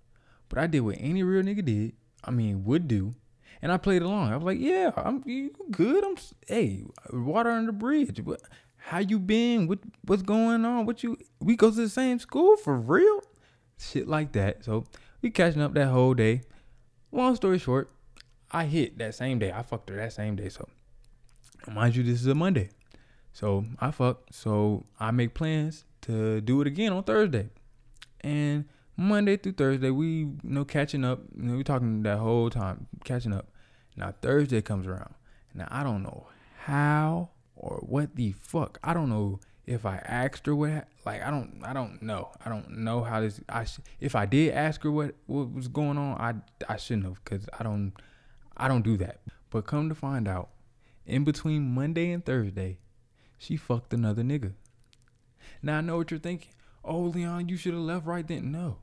But 0.49 0.59
I 0.59 0.67
did 0.67 0.81
what 0.81 0.97
any 0.99 1.23
real 1.23 1.43
nigga 1.43 1.65
did, 1.65 1.93
I 2.23 2.31
mean, 2.31 2.65
would 2.65 2.89
do, 2.89 3.15
and 3.61 3.73
I 3.73 3.77
played 3.77 4.03
along. 4.03 4.33
I 4.33 4.37
was 4.37 4.45
like, 4.45 4.61
"Yeah, 4.61 4.93
I'm 4.97 5.21
good. 5.71 6.05
I'm 6.05 6.17
hey, 6.47 6.85
water 7.13 7.51
under 7.51 7.73
the 7.73 7.79
bridge. 7.79 8.21
What, 8.21 8.43
how 8.77 8.99
you 8.99 9.19
been? 9.19 9.67
What 9.67 9.79
what's 10.05 10.23
going 10.23 10.65
on? 10.65 10.87
What 10.87 11.03
you? 11.03 11.17
We 11.41 11.57
go 11.57 11.71
to 11.71 11.77
the 11.77 11.89
same 11.89 12.19
school 12.19 12.57
for 12.57 12.77
real? 12.77 13.23
Shit 13.79 14.09
like 14.09 14.33
that. 14.33 14.65
So 14.65 14.85
we 15.23 15.31
catching 15.31 15.63
up 15.63 15.75
that 15.75 15.89
whole 15.89 16.15
day. 16.15 16.43
Long 17.13 17.37
story 17.37 17.59
short, 17.59 17.91
I 18.51 18.65
hit 18.65 18.99
that 18.99 19.15
same 19.15 19.39
day. 19.39 19.53
I 19.53 19.63
fucked 19.63 19.91
her 19.91 19.97
that 19.97 20.13
same 20.13 20.37
day. 20.37 20.49
So 20.49 20.69
mind 21.69 21.97
you, 21.97 22.03
this 22.03 22.21
is 22.21 22.27
a 22.27 22.35
Monday. 22.35 22.71
So 23.33 23.65
I 23.81 23.91
fuck. 23.91 24.23
So 24.31 24.85
I 24.99 25.11
make 25.11 25.35
plans 25.35 25.85
to 26.03 26.41
do 26.41 26.61
it 26.61 26.67
again 26.67 26.93
on 26.93 27.03
Thursday. 27.05 27.49
And 28.21 28.67
Monday 28.97 29.37
through 29.37 29.53
Thursday, 29.53 29.91
we 29.91 30.07
you 30.07 30.39
know 30.43 30.65
catching 30.65 31.05
up. 31.05 31.21
You 31.37 31.43
know, 31.43 31.57
we 31.57 31.65
talking 31.65 32.03
that 32.05 32.19
whole 32.19 32.51
time, 32.51 32.87
catching 33.05 33.33
up. 33.33 33.49
Now 33.97 34.15
Thursday 34.23 34.63
comes 34.63 34.87
around. 34.87 35.15
Now 35.55 35.69
I 35.71 35.83
don't 35.83 36.03
know 36.03 36.27
how 36.59 37.31
or 37.57 37.79
what 37.87 38.15
the 38.15 38.33
fuck. 38.33 38.79
I 38.83 38.95
don't 38.95 39.09
know 39.09 39.41
if 39.67 39.87
I 39.87 39.97
asked 40.05 40.47
her 40.47 40.55
what 40.55 40.89
like 41.07 41.23
I 41.23 41.31
don't 41.31 41.63
I 41.65 41.73
don't 41.73 42.03
know. 42.03 42.31
I 42.45 42.49
don't 42.49 42.79
know 42.79 43.03
how 43.03 43.21
this 43.21 43.41
I 43.49 43.65
sh- 43.65 43.81
if 44.01 44.15
I 44.15 44.27
did 44.27 44.53
ask 44.53 44.83
her 44.83 44.91
what 44.91 45.15
what 45.27 45.53
was 45.53 45.69
going 45.69 45.97
on, 45.99 46.21
I 46.21 46.73
I 46.73 46.77
shouldn't 46.77 47.07
have 47.07 47.25
cuz 47.25 47.47
I 47.59 47.63
don't 47.63 47.93
I 48.57 48.69
don't 48.69 48.83
do 48.83 48.97
that. 48.99 49.21
But 49.51 49.67
come 49.67 49.89
to 49.89 49.95
find 49.95 50.27
out, 50.27 50.51
in 51.07 51.25
between 51.25 51.75
Monday 51.75 52.11
and 52.11 52.25
Thursday, 52.25 52.79
she 53.39 53.57
fucked 53.57 53.95
another 53.95 54.23
nigga. 54.23 54.53
Now 55.63 55.79
I 55.79 55.81
know 55.81 55.99
what 55.99 56.11
you're 56.11 56.21
thinking. 56.21 56.51
Oh, 56.85 57.01
Leon, 57.01 57.49
you 57.49 57.57
should 57.57 57.73
have 57.73 57.83
left 57.83 58.07
right 58.07 58.27
then. 58.27 58.53
No. 58.53 58.79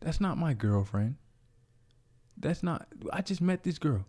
That's 0.00 0.20
not 0.20 0.38
my 0.38 0.54
girlfriend. 0.54 1.16
That's 2.36 2.62
not 2.62 2.86
I 3.12 3.20
just 3.20 3.40
met 3.40 3.62
this 3.62 3.78
girl. 3.78 4.06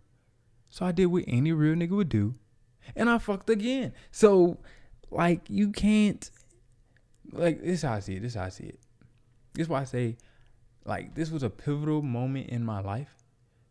So 0.70 0.86
I 0.86 0.92
did 0.92 1.08
what 1.08 1.26
any 1.28 1.52
real 1.52 1.76
nigga 1.76 1.92
would 1.92 2.10
do. 2.10 2.36
And 2.96 3.10
I 3.10 3.18
fucked 3.18 3.50
again. 3.50 3.94
So 4.12 4.60
like 5.12 5.42
you 5.50 5.72
can't 5.72 6.30
like 7.32 7.62
this 7.62 7.80
is 7.80 7.82
how 7.84 7.94
I 7.94 8.00
see 8.00 8.16
it. 8.16 8.22
This 8.22 8.32
is 8.34 8.38
how 8.38 8.46
I 8.46 8.50
see 8.50 8.66
it. 8.66 8.80
This 9.54 9.64
is 9.64 9.70
why 9.70 9.82
I 9.82 9.86
say 9.86 10.18
like 10.86 11.16
this 11.16 11.32
was 11.32 11.44
a 11.44 11.50
pivotal 11.50 12.02
moment 12.02 12.50
in 12.50 12.64
my 12.64 12.82
life 12.82 13.16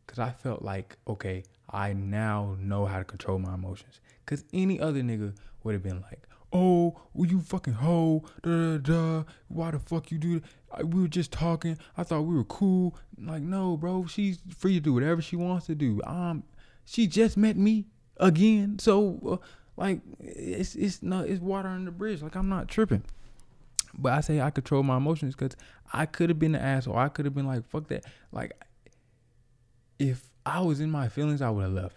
because 0.06 0.18
I 0.18 0.30
felt 0.30 0.62
like 0.62 0.96
okay, 1.06 1.44
I 1.70 1.92
now 1.92 2.56
know 2.60 2.86
how 2.86 2.98
to 2.98 3.04
control 3.04 3.38
my 3.38 3.54
emotions. 3.54 4.00
Cause 4.26 4.44
any 4.52 4.80
other 4.80 5.00
nigga 5.00 5.34
would 5.64 5.72
have 5.72 5.82
been 5.82 6.02
like, 6.02 6.28
oh, 6.52 7.00
well, 7.14 7.28
you 7.28 7.40
fucking 7.40 7.74
hoe, 7.74 8.24
da 8.42 8.50
da 8.50 8.78
da. 8.78 9.24
Why 9.48 9.70
the 9.70 9.78
fuck 9.78 10.10
you 10.10 10.18
do 10.18 10.40
that? 10.40 10.88
We 10.88 11.02
were 11.02 11.08
just 11.08 11.32
talking. 11.32 11.78
I 11.96 12.04
thought 12.04 12.22
we 12.22 12.34
were 12.34 12.44
cool. 12.44 12.96
Like, 13.18 13.42
no, 13.42 13.76
bro, 13.76 14.06
she's 14.06 14.38
free 14.56 14.74
to 14.74 14.80
do 14.80 14.94
whatever 14.94 15.22
she 15.22 15.36
wants 15.36 15.66
to 15.66 15.74
do. 15.74 16.00
Um, 16.04 16.44
she 16.84 17.06
just 17.06 17.36
met 17.36 17.56
me 17.56 17.86
again, 18.18 18.78
so 18.78 19.40
uh, 19.42 19.46
like, 19.78 20.00
it's 20.20 20.74
it's 20.74 21.02
not 21.02 21.28
it's 21.28 21.40
water 21.40 21.68
under 21.68 21.86
the 21.86 21.96
bridge. 21.96 22.20
Like, 22.20 22.34
I'm 22.34 22.48
not 22.48 22.68
tripping. 22.68 23.04
But 23.96 24.12
I 24.12 24.20
say 24.20 24.40
I 24.40 24.50
control 24.50 24.82
my 24.82 24.96
emotions 24.96 25.34
because 25.34 25.56
I 25.92 26.04
could 26.04 26.28
have 26.28 26.38
been 26.38 26.52
the 26.52 26.60
asshole. 26.60 26.96
I 26.96 27.08
could 27.08 27.24
have 27.24 27.34
been 27.34 27.46
like, 27.46 27.66
fuck 27.68 27.88
that. 27.88 28.04
Like, 28.32 28.52
if 29.98 30.30
I 30.44 30.60
was 30.60 30.80
in 30.80 30.90
my 30.90 31.08
feelings, 31.08 31.40
I 31.40 31.50
would 31.50 31.62
have 31.62 31.72
left. 31.72 31.96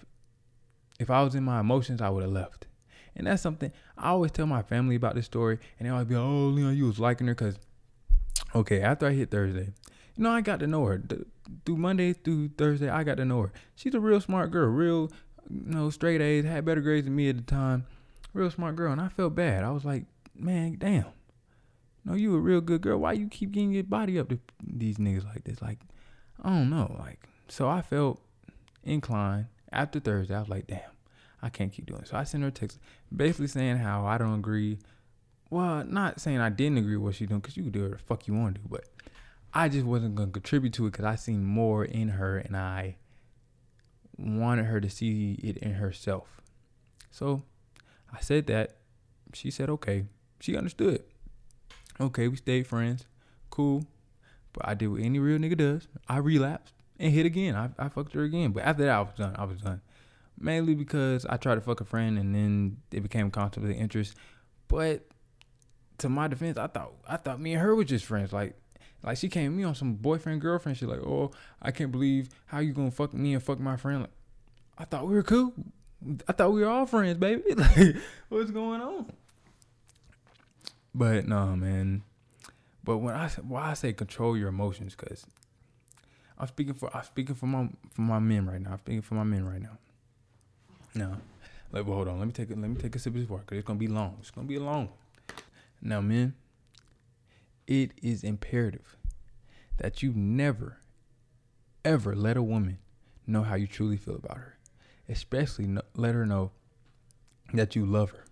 If 1.00 1.10
I 1.10 1.24
was 1.24 1.36
in 1.36 1.44
my 1.44 1.60
emotions, 1.60 2.02
I 2.02 2.10
would 2.10 2.24
have 2.24 2.32
left. 2.32 2.68
And 3.16 3.28
that's 3.28 3.42
something 3.42 3.72
I 3.98 4.10
always 4.10 4.32
tell 4.32 4.46
my 4.46 4.62
family 4.62 4.96
about 4.96 5.16
this 5.16 5.26
story. 5.26 5.58
And 5.80 5.88
they 5.88 5.92
always 5.92 6.08
be 6.08 6.16
like, 6.16 6.24
oh, 6.24 6.48
Leon, 6.48 6.78
you 6.78 6.86
was 6.86 7.00
liking 7.00 7.28
her 7.28 7.34
because, 7.34 7.58
okay, 8.56 8.82
after 8.82 9.08
I 9.08 9.12
hit 9.12 9.32
Thursday, 9.32 9.74
you 10.16 10.24
know, 10.24 10.30
I 10.32 10.42
got 10.42 10.60
to 10.60 10.68
know 10.68 10.86
her. 10.86 11.02
Through 11.66 11.78
Monday 11.78 12.14
through 12.14 12.50
Thursday, 12.58 12.90
I 12.90 13.04
got 13.04 13.18
to 13.18 13.26
know 13.26 13.42
her. 13.42 13.52
She's 13.76 13.96
a 13.96 14.00
real 14.00 14.22
smart 14.22 14.52
girl, 14.52 14.70
real, 14.70 15.12
you 15.50 15.74
know, 15.74 15.90
straight 15.90 16.22
A's, 16.22 16.46
had 16.46 16.66
better 16.66 16.82
grades 16.82 17.06
than 17.06 17.16
me 17.16 17.30
at 17.30 17.38
the 17.38 17.44
time. 17.44 17.86
Real 18.34 18.52
smart 18.52 18.76
girl. 18.76 18.92
And 18.92 19.02
I 19.02 19.10
felt 19.10 19.36
bad. 19.36 19.64
I 19.64 19.72
was 19.72 19.86
like, 19.86 20.06
man, 20.36 20.76
damn. 20.78 21.06
No, 22.06 22.14
you 22.16 22.36
a 22.36 22.40
real 22.40 22.62
good 22.62 22.82
girl. 22.82 22.98
Why 22.98 23.14
you 23.14 23.28
keep 23.28 23.52
getting 23.52 23.72
your 23.72 23.84
body 23.84 24.18
up 24.18 24.30
to 24.30 24.40
these 24.64 24.98
niggas 24.98 25.26
like 25.26 25.44
this? 25.44 25.62
Like, 25.62 25.80
I 26.42 26.50
don't 26.50 26.70
know. 26.70 26.96
Like, 26.98 27.28
so 27.48 27.68
I 27.70 27.82
felt 27.82 28.20
inclined 28.84 29.48
after 29.72 30.00
Thursday. 30.00 30.36
I 30.36 30.40
was 30.40 30.50
like, 30.50 30.68
damn, 30.68 30.80
I 31.42 31.50
can't 31.50 31.72
keep 31.72 31.86
doing 31.86 32.02
it. 32.02 32.08
So 32.08 32.18
I 32.18 32.24
sent 32.24 32.44
her 32.44 32.50
a 32.50 32.52
text 32.52 32.80
basically 33.16 33.48
saying 33.48 33.78
how 33.78 34.06
I 34.06 34.18
don't 34.18 34.34
agree. 34.34 34.80
Well, 35.50 35.84
not 35.84 36.22
saying 36.22 36.40
I 36.40 36.50
didn't 36.50 36.78
agree 36.80 36.98
with 36.98 37.06
what 37.06 37.16
she's 37.16 37.28
doing 37.28 37.42
because 37.42 37.58
you 37.58 37.64
do 37.64 37.82
whatever 37.82 37.98
the 37.98 38.04
fuck 38.04 38.28
you 38.28 38.34
want 38.34 38.56
to 38.56 38.62
do, 38.62 38.68
but 38.70 38.86
I 39.54 39.68
just 39.68 39.86
wasn't 39.86 40.18
to 40.18 40.28
contribute 40.28 40.74
to 40.74 40.88
it 40.88 40.92
because 40.92 41.06
I 41.06 41.16
seen 41.16 41.44
more 41.44 41.84
in 41.84 42.10
her 42.10 42.38
and 42.38 42.56
I 42.56 42.96
wanted 44.18 44.66
her 44.66 44.82
to 44.82 44.90
see 44.90 45.40
it 45.44 45.58
in 45.58 45.74
herself. 45.74 46.42
So 47.10 47.44
I 48.14 48.22
said 48.22 48.48
that. 48.48 48.78
She 49.34 49.52
said, 49.52 49.70
okay. 49.70 50.06
She 50.40 50.58
understood. 50.58 51.04
Okay, 52.00 52.28
we 52.28 52.36
stayed 52.36 52.68
friends. 52.68 53.06
Cool. 53.50 53.86
But 54.54 54.68
I 54.68 54.74
did 54.74 54.88
what 54.88 55.02
any 55.02 55.20
real 55.20 55.38
nigga 55.38 55.58
does. 55.58 55.88
I 56.08 56.18
relapsed 56.18 56.74
and 57.00 57.14
hit 57.14 57.26
again. 57.26 57.56
I, 57.56 57.70
I 57.78 57.90
fucked 57.90 58.14
her 58.14 58.24
again. 58.24 58.52
But 58.52 58.64
after 58.64 58.84
that, 58.84 58.96
I 58.96 59.02
was 59.02 59.14
done. 59.18 59.36
I 59.38 59.46
was 59.46 59.62
done. 59.62 59.82
Mainly 60.40 60.76
because 60.76 61.26
I 61.26 61.38
tried 61.38 61.56
to 61.56 61.62
fuck 61.62 61.82
a 61.82 61.86
friend 61.86 62.18
and 62.18 62.34
then 62.34 62.78
it 62.92 63.02
became 63.02 63.32
of 63.34 63.70
interest. 63.72 64.16
But 64.68 65.06
to 66.00 66.10
my 66.10 66.28
defense, 66.28 66.58
I 66.58 66.68
thought 66.68 66.94
I 67.08 67.18
thought 67.18 67.40
me 67.40 67.54
and 67.54 67.62
her 67.62 67.76
were 67.76 67.84
just 67.84 68.06
friends. 68.06 68.34
Like 68.34 68.56
like 69.04 69.18
she 69.18 69.30
came 69.30 69.56
me 69.56 69.64
on 69.64 69.76
some 69.76 69.94
boyfriend 69.96 70.42
girlfriend 70.42 70.78
shit. 70.78 70.90
Like, 70.90 71.00
oh, 71.02 71.32
I 71.62 71.72
can't 71.72 71.92
believe 71.92 72.30
how 72.46 72.60
you 72.60 72.74
gonna 72.74 72.92
fuck 72.92 73.14
me 73.14 73.34
and 73.34 73.44
fuck 73.44 73.60
my 73.60 73.78
friend. 73.78 74.02
Like, 74.02 74.12
I 74.78 74.86
thought 74.86 75.08
we 75.08 75.16
were 75.16 75.24
cool. 75.24 75.54
I 76.28 76.34
thought 76.34 76.52
we 76.52 76.62
were 76.62 76.70
all 76.70 76.86
friends, 76.86 77.18
baby. 77.18 77.44
Like, 77.56 77.96
what's 78.30 78.52
going 78.52 78.82
on? 78.82 79.12
But 80.94 81.28
no, 81.28 81.56
man. 81.56 82.04
But 82.84 82.98
when 82.98 83.16
I 83.16 83.30
why 83.48 83.72
I 83.72 83.74
say 83.74 83.94
control 83.94 84.36
your 84.38 84.50
emotions, 84.50 84.96
cause 84.96 85.26
I'm 86.38 86.48
speaking 86.48 86.74
for 86.74 86.96
I'm 86.96 87.04
speaking 87.04 87.36
for 87.36 87.46
my 87.46 87.70
for 87.92 88.02
my 88.02 88.20
men 88.20 88.46
right 88.46 88.62
now. 88.62 88.72
I'm 88.72 88.80
speaking 88.80 89.02
for 89.02 89.16
my 89.16 89.24
men 89.24 89.46
right 89.46 89.62
now. 89.62 89.78
Now, 90.94 91.18
like, 91.72 91.86
well, 91.86 91.96
hold 91.96 92.08
on. 92.08 92.20
Let 92.20 92.28
me 92.28 92.34
take 92.34 92.50
it. 92.50 92.60
Let 92.60 92.70
me 92.70 92.76
take 92.76 92.96
a 92.96 93.00
sip 93.00 93.14
of 93.14 93.20
this 93.20 93.30
water, 93.30 93.44
cause 93.46 93.58
it's 93.58 93.68
gonna 93.68 93.80
be 93.80 93.88
long. 93.88 94.18
It's 94.20 94.32
gonna 94.32 94.48
be 94.48 94.60
long. 94.60 94.90
Now, 95.82 96.02
men, 96.02 96.36
it 97.72 97.92
is 98.02 98.22
imperative 98.22 98.98
that 99.78 100.04
you 100.04 100.12
never, 100.14 100.82
ever 101.86 102.14
let 102.14 102.36
a 102.36 102.44
woman 102.44 102.80
know 103.26 103.44
how 103.44 103.56
you 103.56 103.66
truly 103.66 103.96
feel 103.96 104.16
about 104.16 104.36
her, 104.36 104.58
especially 105.08 105.68
no, 105.68 105.82
let 105.96 106.14
her 106.14 106.26
know 106.26 106.52
that 107.54 107.74
you 107.74 107.86
love 107.86 108.12
her, 108.12 108.26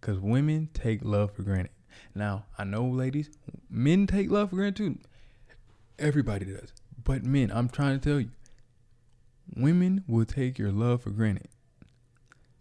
cause 0.00 0.18
women 0.18 0.68
take 0.74 1.04
love 1.04 1.30
for 1.30 1.42
granted. 1.44 1.70
Now, 2.16 2.46
I 2.58 2.64
know, 2.64 2.84
ladies, 2.84 3.30
men 3.70 4.08
take 4.08 4.28
love 4.28 4.50
for 4.50 4.56
granted 4.56 4.76
too. 4.76 4.98
Everybody 5.96 6.46
does. 6.46 6.72
But 7.04 7.22
men, 7.22 7.52
I'm 7.52 7.68
trying 7.68 8.00
to 8.00 8.08
tell 8.08 8.18
you, 8.18 8.30
women 9.54 10.02
will 10.08 10.24
take 10.24 10.58
your 10.58 10.72
love 10.72 11.02
for 11.02 11.10
granted. 11.10 11.46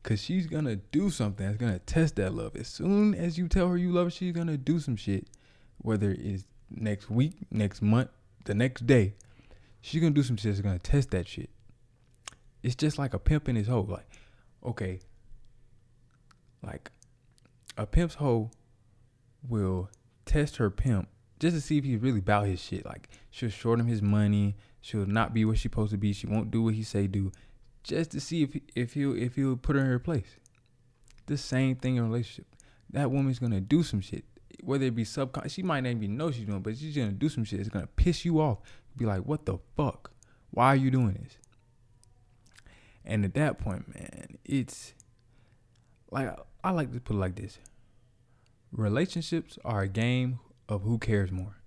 Cause 0.03 0.21
she's 0.21 0.45
gonna 0.45 0.75
do 0.75 1.09
something 1.09 1.43
that's 1.43 1.57
gonna 1.57 1.79
test 1.79 2.17
that 2.17 2.35
love. 2.35 2.55
As 2.55 2.67
soon 2.67 3.15
as 3.15 3.39
you 3.39 3.47
tell 3.47 3.69
her 3.69 3.77
you 3.77 3.91
love 3.91 4.07
her, 4.07 4.11
she's 4.11 4.33
gonna 4.33 4.57
do 4.57 4.79
some 4.79 4.95
shit. 4.95 5.27
Whether 5.79 6.11
it's 6.11 6.45
next 6.69 7.09
week, 7.09 7.33
next 7.51 7.81
month, 7.81 8.09
the 8.45 8.53
next 8.53 8.85
day, 8.87 9.15
she's 9.81 10.01
gonna 10.01 10.13
do 10.13 10.23
some 10.23 10.37
shit 10.37 10.51
that's 10.51 10.61
gonna 10.61 10.79
test 10.79 11.11
that 11.11 11.27
shit. 11.27 11.49
It's 12.61 12.75
just 12.75 12.97
like 12.97 13.13
a 13.13 13.19
pimp 13.19 13.49
in 13.49 13.55
his 13.55 13.67
hoe. 13.67 13.85
Like, 13.89 14.09
okay, 14.65 14.99
like 16.61 16.91
a 17.77 17.85
pimp's 17.85 18.15
hoe 18.15 18.51
will 19.47 19.89
test 20.25 20.57
her 20.57 20.69
pimp 20.69 21.09
just 21.39 21.55
to 21.55 21.61
see 21.61 21.77
if 21.77 21.83
he's 21.83 21.99
really 21.99 22.19
about 22.19 22.47
his 22.47 22.61
shit. 22.61 22.85
Like 22.85 23.09
she'll 23.29 23.49
short 23.49 23.79
him 23.79 23.87
his 23.87 24.01
money. 24.01 24.55
She'll 24.81 25.05
not 25.05 25.33
be 25.33 25.45
what 25.45 25.57
she's 25.57 25.63
supposed 25.63 25.91
to 25.91 25.97
be. 25.97 26.13
She 26.13 26.27
won't 26.27 26.51
do 26.51 26.63
what 26.63 26.73
he 26.73 26.83
say 26.83 27.07
do, 27.07 27.31
just 27.83 28.11
to 28.11 28.19
see 28.19 28.43
if 28.43 28.57
if 28.75 28.93
he'll 28.93 29.15
if 29.15 29.35
he'll 29.35 29.57
put 29.57 29.75
her 29.75 29.81
in 29.81 29.87
her 29.87 29.99
place. 29.99 30.37
The 31.25 31.37
same 31.37 31.75
thing 31.75 31.97
in 31.97 32.03
relationship. 32.03 32.47
That 32.89 33.11
woman's 33.11 33.39
gonna 33.39 33.61
do 33.61 33.83
some 33.83 34.01
shit, 34.01 34.23
whether 34.63 34.85
it 34.85 34.95
be 34.95 35.05
subconscious. 35.05 35.53
She 35.53 35.63
might 35.63 35.81
not 35.81 35.91
even 35.91 36.17
know 36.17 36.31
she's 36.31 36.45
doing, 36.45 36.61
but 36.61 36.77
she's 36.77 36.95
gonna 36.95 37.11
do 37.11 37.29
some 37.29 37.43
shit. 37.43 37.59
It's 37.59 37.69
gonna 37.69 37.87
piss 37.87 38.25
you 38.25 38.39
off. 38.39 38.59
Be 38.95 39.05
like, 39.05 39.21
what 39.21 39.45
the 39.45 39.57
fuck? 39.75 40.11
Why 40.51 40.67
are 40.67 40.75
you 40.75 40.91
doing 40.91 41.17
this? 41.21 41.37
And 43.05 43.25
at 43.25 43.33
that 43.33 43.57
point, 43.57 43.93
man, 43.93 44.37
it's 44.45 44.93
like 46.11 46.29
I 46.63 46.71
like 46.71 46.93
to 46.93 46.99
put 46.99 47.15
it 47.15 47.19
like 47.19 47.35
this 47.35 47.59
relationships 48.71 49.59
are 49.63 49.81
a 49.81 49.87
game 49.87 50.39
of 50.67 50.81
who 50.81 50.97
cares 50.97 51.31
more. 51.31 51.57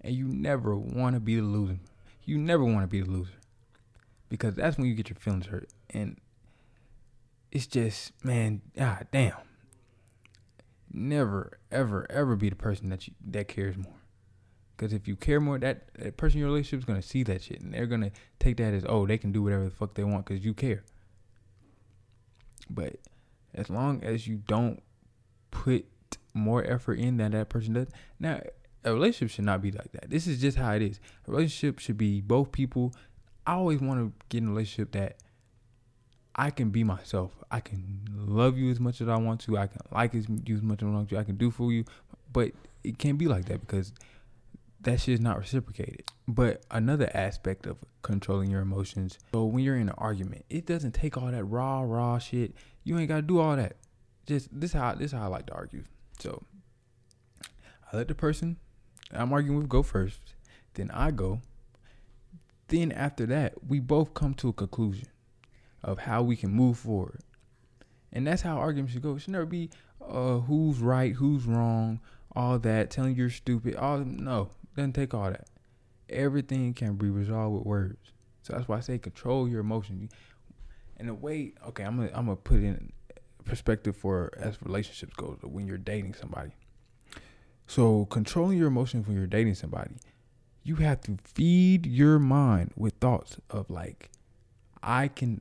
And 0.00 0.14
you 0.14 0.26
never 0.26 0.76
want 0.76 1.14
to 1.14 1.20
be 1.20 1.36
the 1.36 1.42
loser. 1.42 1.78
You 2.24 2.38
never 2.38 2.64
want 2.64 2.82
to 2.82 2.86
be 2.86 3.00
the 3.00 3.10
loser. 3.10 3.38
Because 4.28 4.54
that's 4.54 4.76
when 4.76 4.86
you 4.86 4.94
get 4.94 5.08
your 5.08 5.16
feelings 5.16 5.46
hurt. 5.46 5.68
And 5.90 6.18
it's 7.50 7.66
just, 7.66 8.12
man, 8.24 8.62
god 8.76 9.06
damn. 9.12 9.34
Never, 10.96 11.58
ever, 11.72 12.06
ever 12.08 12.36
be 12.36 12.48
the 12.48 12.56
person 12.56 12.88
that 12.90 13.08
you 13.08 13.14
that 13.26 13.48
cares 13.48 13.76
more. 13.76 14.00
Because 14.76 14.92
if 14.92 15.08
you 15.08 15.16
care 15.16 15.40
more, 15.40 15.58
that, 15.58 15.88
that 15.98 16.16
person 16.16 16.38
in 16.38 16.40
your 16.40 16.48
relationship 16.48 16.80
is 16.80 16.84
gonna 16.84 17.02
see 17.02 17.22
that 17.24 17.42
shit, 17.42 17.60
and 17.60 17.74
they're 17.74 17.86
gonna 17.86 18.12
take 18.38 18.56
that 18.58 18.72
as, 18.72 18.84
oh, 18.88 19.06
they 19.06 19.18
can 19.18 19.32
do 19.32 19.42
whatever 19.42 19.64
the 19.64 19.70
fuck 19.70 19.94
they 19.94 20.04
want 20.04 20.24
because 20.24 20.44
you 20.44 20.54
care. 20.54 20.84
But 22.70 22.96
as 23.54 23.70
long 23.70 24.02
as 24.02 24.26
you 24.26 24.36
don't 24.46 24.82
put 25.50 25.86
more 26.34 26.64
effort 26.64 26.98
in 26.98 27.16
than 27.16 27.32
that 27.32 27.48
person 27.48 27.74
does. 27.74 27.88
Now, 28.18 28.40
a 28.84 28.92
relationship 28.92 29.34
should 29.34 29.44
not 29.44 29.62
be 29.62 29.70
like 29.70 29.92
that. 29.92 30.10
This 30.10 30.26
is 30.26 30.40
just 30.40 30.58
how 30.58 30.72
it 30.72 30.82
is. 30.82 31.00
A 31.26 31.30
relationship 31.30 31.78
should 31.78 31.96
be 31.96 32.20
both 32.20 32.52
people. 32.52 32.92
I 33.46 33.54
always 33.54 33.80
want 33.80 34.00
to 34.00 34.12
get 34.28 34.38
in 34.38 34.48
a 34.48 34.50
relationship 34.50 34.92
that 34.92 35.16
I 36.36 36.50
can 36.50 36.70
be 36.70 36.82
myself. 36.82 37.32
I 37.50 37.60
can 37.60 38.04
love 38.12 38.58
you 38.58 38.70
as 38.70 38.80
much 38.80 39.00
as 39.00 39.08
I 39.08 39.16
want 39.16 39.40
to. 39.42 39.56
I 39.56 39.66
can 39.66 39.80
like 39.92 40.14
you 40.14 40.56
as 40.56 40.62
much 40.62 40.82
as 40.82 40.88
I 40.88 40.90
want 40.90 41.08
to. 41.10 41.18
I 41.18 41.24
can 41.24 41.36
do 41.36 41.50
for 41.50 41.72
you, 41.72 41.84
but 42.32 42.52
it 42.82 42.98
can't 42.98 43.18
be 43.18 43.28
like 43.28 43.46
that 43.46 43.60
because 43.60 43.92
that 44.80 45.00
shit 45.00 45.14
is 45.14 45.20
not 45.20 45.38
reciprocated. 45.38 46.04
But 46.26 46.64
another 46.70 47.10
aspect 47.14 47.66
of 47.66 47.78
controlling 48.02 48.50
your 48.50 48.60
emotions. 48.60 49.18
So 49.32 49.44
when 49.44 49.62
you're 49.62 49.76
in 49.76 49.88
an 49.88 49.94
argument, 49.96 50.44
it 50.50 50.66
doesn't 50.66 50.92
take 50.92 51.16
all 51.16 51.30
that 51.30 51.44
raw, 51.44 51.82
raw 51.82 52.18
shit. 52.18 52.54
You 52.82 52.98
ain't 52.98 53.08
gotta 53.08 53.22
do 53.22 53.38
all 53.38 53.56
that. 53.56 53.76
Just 54.26 54.48
this 54.58 54.72
how 54.72 54.94
this 54.94 55.12
how 55.12 55.22
I 55.22 55.26
like 55.26 55.46
to 55.46 55.54
argue. 55.54 55.84
So 56.18 56.42
I 57.92 57.96
let 57.96 58.08
the 58.08 58.14
person 58.14 58.56
I'm 59.12 59.32
arguing 59.32 59.58
with 59.58 59.68
go 59.68 59.82
first. 59.82 60.34
Then 60.74 60.90
I 60.90 61.12
go. 61.12 61.40
Then 62.68 62.90
after 62.90 63.26
that, 63.26 63.54
we 63.68 63.78
both 63.78 64.14
come 64.14 64.34
to 64.34 64.48
a 64.48 64.52
conclusion 64.52 65.06
of 65.84 65.98
how 65.98 66.22
we 66.22 66.34
can 66.34 66.50
move 66.50 66.78
forward. 66.78 67.20
And 68.12 68.26
that's 68.26 68.42
how 68.42 68.58
arguments 68.58 68.92
should 68.92 69.02
go. 69.02 69.16
It 69.16 69.20
should 69.20 69.32
never 69.32 69.46
be 69.46 69.70
uh, 70.00 70.38
who's 70.38 70.78
right, 70.78 71.12
who's 71.12 71.44
wrong, 71.44 72.00
all 72.34 72.58
that, 72.60 72.90
telling 72.90 73.14
you're 73.14 73.30
stupid. 73.30 73.76
All 73.76 73.98
no, 73.98 74.50
doesn't 74.76 74.94
take 74.94 75.14
all 75.14 75.30
that. 75.30 75.46
Everything 76.08 76.74
can 76.74 76.94
be 76.94 77.10
resolved 77.10 77.56
with 77.56 77.66
words. 77.66 78.12
So 78.42 78.52
that's 78.52 78.68
why 78.68 78.78
I 78.78 78.80
say 78.80 78.98
control 78.98 79.48
your 79.48 79.60
emotions. 79.60 80.10
And 80.96 81.08
the 81.08 81.14
way, 81.14 81.54
okay, 81.68 81.84
I'm 81.84 81.96
gonna 81.96 82.10
I'm 82.14 82.26
gonna 82.26 82.36
put 82.36 82.58
in 82.58 82.92
perspective 83.44 83.96
for 83.96 84.32
as 84.38 84.60
relationships 84.62 85.12
goes 85.14 85.38
when 85.42 85.66
you're 85.66 85.78
dating 85.78 86.14
somebody. 86.14 86.52
So 87.66 88.06
controlling 88.06 88.58
your 88.58 88.68
emotions 88.68 89.06
when 89.06 89.16
you're 89.16 89.26
dating 89.26 89.54
somebody, 89.54 89.96
you 90.62 90.76
have 90.76 91.00
to 91.02 91.18
feed 91.24 91.86
your 91.86 92.18
mind 92.18 92.72
with 92.76 92.94
thoughts 92.94 93.38
of 93.50 93.70
like, 93.70 94.10
I 94.82 95.08
can, 95.08 95.40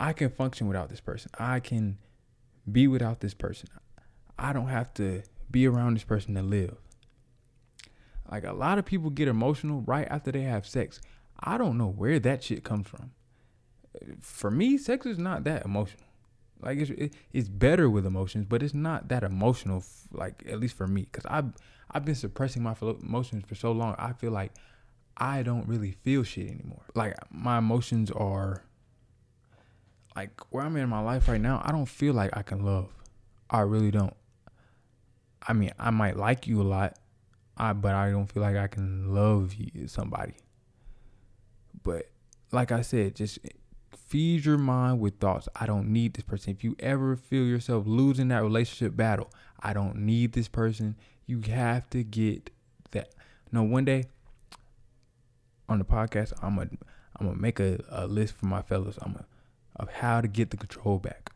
I 0.00 0.14
can 0.14 0.30
function 0.30 0.66
without 0.66 0.88
this 0.88 1.00
person. 1.00 1.30
I 1.38 1.60
can 1.60 1.98
be 2.70 2.88
without 2.88 3.20
this 3.20 3.34
person. 3.34 3.68
I 4.38 4.54
don't 4.54 4.68
have 4.68 4.94
to 4.94 5.22
be 5.50 5.68
around 5.68 5.94
this 5.94 6.04
person 6.04 6.34
to 6.34 6.42
live. 6.42 6.78
Like 8.30 8.44
a 8.44 8.54
lot 8.54 8.78
of 8.78 8.86
people 8.86 9.10
get 9.10 9.28
emotional 9.28 9.82
right 9.82 10.08
after 10.10 10.32
they 10.32 10.42
have 10.42 10.66
sex. 10.66 11.00
I 11.38 11.58
don't 11.58 11.76
know 11.76 11.88
where 11.88 12.18
that 12.18 12.42
shit 12.42 12.64
comes 12.64 12.88
from. 12.88 13.10
For 14.20 14.50
me, 14.50 14.78
sex 14.78 15.04
is 15.04 15.18
not 15.18 15.44
that 15.44 15.66
emotional. 15.66 16.04
Like 16.62 16.78
it's 16.78 17.14
it's 17.32 17.48
better 17.48 17.90
with 17.90 18.06
emotions, 18.06 18.46
but 18.48 18.62
it's 18.62 18.74
not 18.74 19.08
that 19.08 19.22
emotional. 19.22 19.84
Like 20.12 20.44
at 20.48 20.60
least 20.60 20.76
for 20.76 20.86
me, 20.86 21.02
because 21.02 21.26
I've 21.26 21.52
I've 21.90 22.04
been 22.04 22.14
suppressing 22.14 22.62
my 22.62 22.74
emotions 22.80 23.44
for 23.46 23.54
so 23.54 23.72
long. 23.72 23.96
I 23.98 24.12
feel 24.12 24.30
like 24.30 24.52
I 25.16 25.42
don't 25.42 25.66
really 25.66 25.92
feel 25.92 26.22
shit 26.22 26.48
anymore. 26.48 26.86
Like 26.94 27.16
my 27.30 27.58
emotions 27.58 28.10
are 28.10 28.62
like 30.16 30.40
where 30.50 30.64
I'm 30.64 30.76
in 30.76 30.88
my 30.88 31.00
life 31.00 31.28
right 31.28 31.40
now. 31.40 31.62
I 31.64 31.72
don't 31.72 31.86
feel 31.86 32.14
like 32.14 32.36
I 32.36 32.42
can 32.42 32.64
love. 32.64 32.88
I 33.48 33.60
really 33.60 33.90
don't. 33.90 34.14
I 35.46 35.52
mean, 35.52 35.72
I 35.78 35.90
might 35.90 36.16
like 36.16 36.46
you 36.46 36.60
a 36.60 36.64
lot, 36.64 36.98
I 37.56 37.72
but 37.72 37.94
I 37.94 38.10
don't 38.10 38.26
feel 38.26 38.42
like 38.42 38.56
I 38.56 38.66
can 38.66 39.14
love 39.14 39.54
you 39.54 39.88
somebody. 39.88 40.34
But 41.82 42.10
like 42.52 42.72
I 42.72 42.82
said, 42.82 43.16
just 43.16 43.38
feed 43.96 44.44
your 44.44 44.58
mind 44.58 45.00
with 45.00 45.18
thoughts. 45.18 45.48
I 45.54 45.66
don't 45.66 45.88
need 45.88 46.14
this 46.14 46.24
person. 46.24 46.52
If 46.52 46.64
you 46.64 46.76
ever 46.80 47.16
feel 47.16 47.44
yourself 47.44 47.86
losing 47.86 48.28
that 48.28 48.42
relationship 48.42 48.96
battle, 48.96 49.30
I 49.60 49.72
don't 49.72 49.96
need 49.96 50.32
this 50.32 50.48
person. 50.48 50.96
You 51.26 51.40
have 51.42 51.88
to 51.90 52.02
get 52.02 52.50
that. 52.90 53.14
No, 53.52 53.62
one 53.62 53.84
day 53.84 54.04
on 55.68 55.78
the 55.78 55.84
podcast, 55.84 56.32
I'm 56.42 56.56
gonna 56.56 56.70
I'm 57.18 57.26
gonna 57.26 57.38
make 57.38 57.60
a, 57.60 57.82
a 57.88 58.06
list 58.06 58.34
for 58.34 58.46
my 58.46 58.62
fellows. 58.62 58.98
I'm 59.00 59.12
gonna, 59.12 59.26
of 59.80 59.90
how 59.90 60.20
to 60.20 60.28
get 60.28 60.50
the 60.50 60.56
control 60.56 60.98
back. 60.98 61.30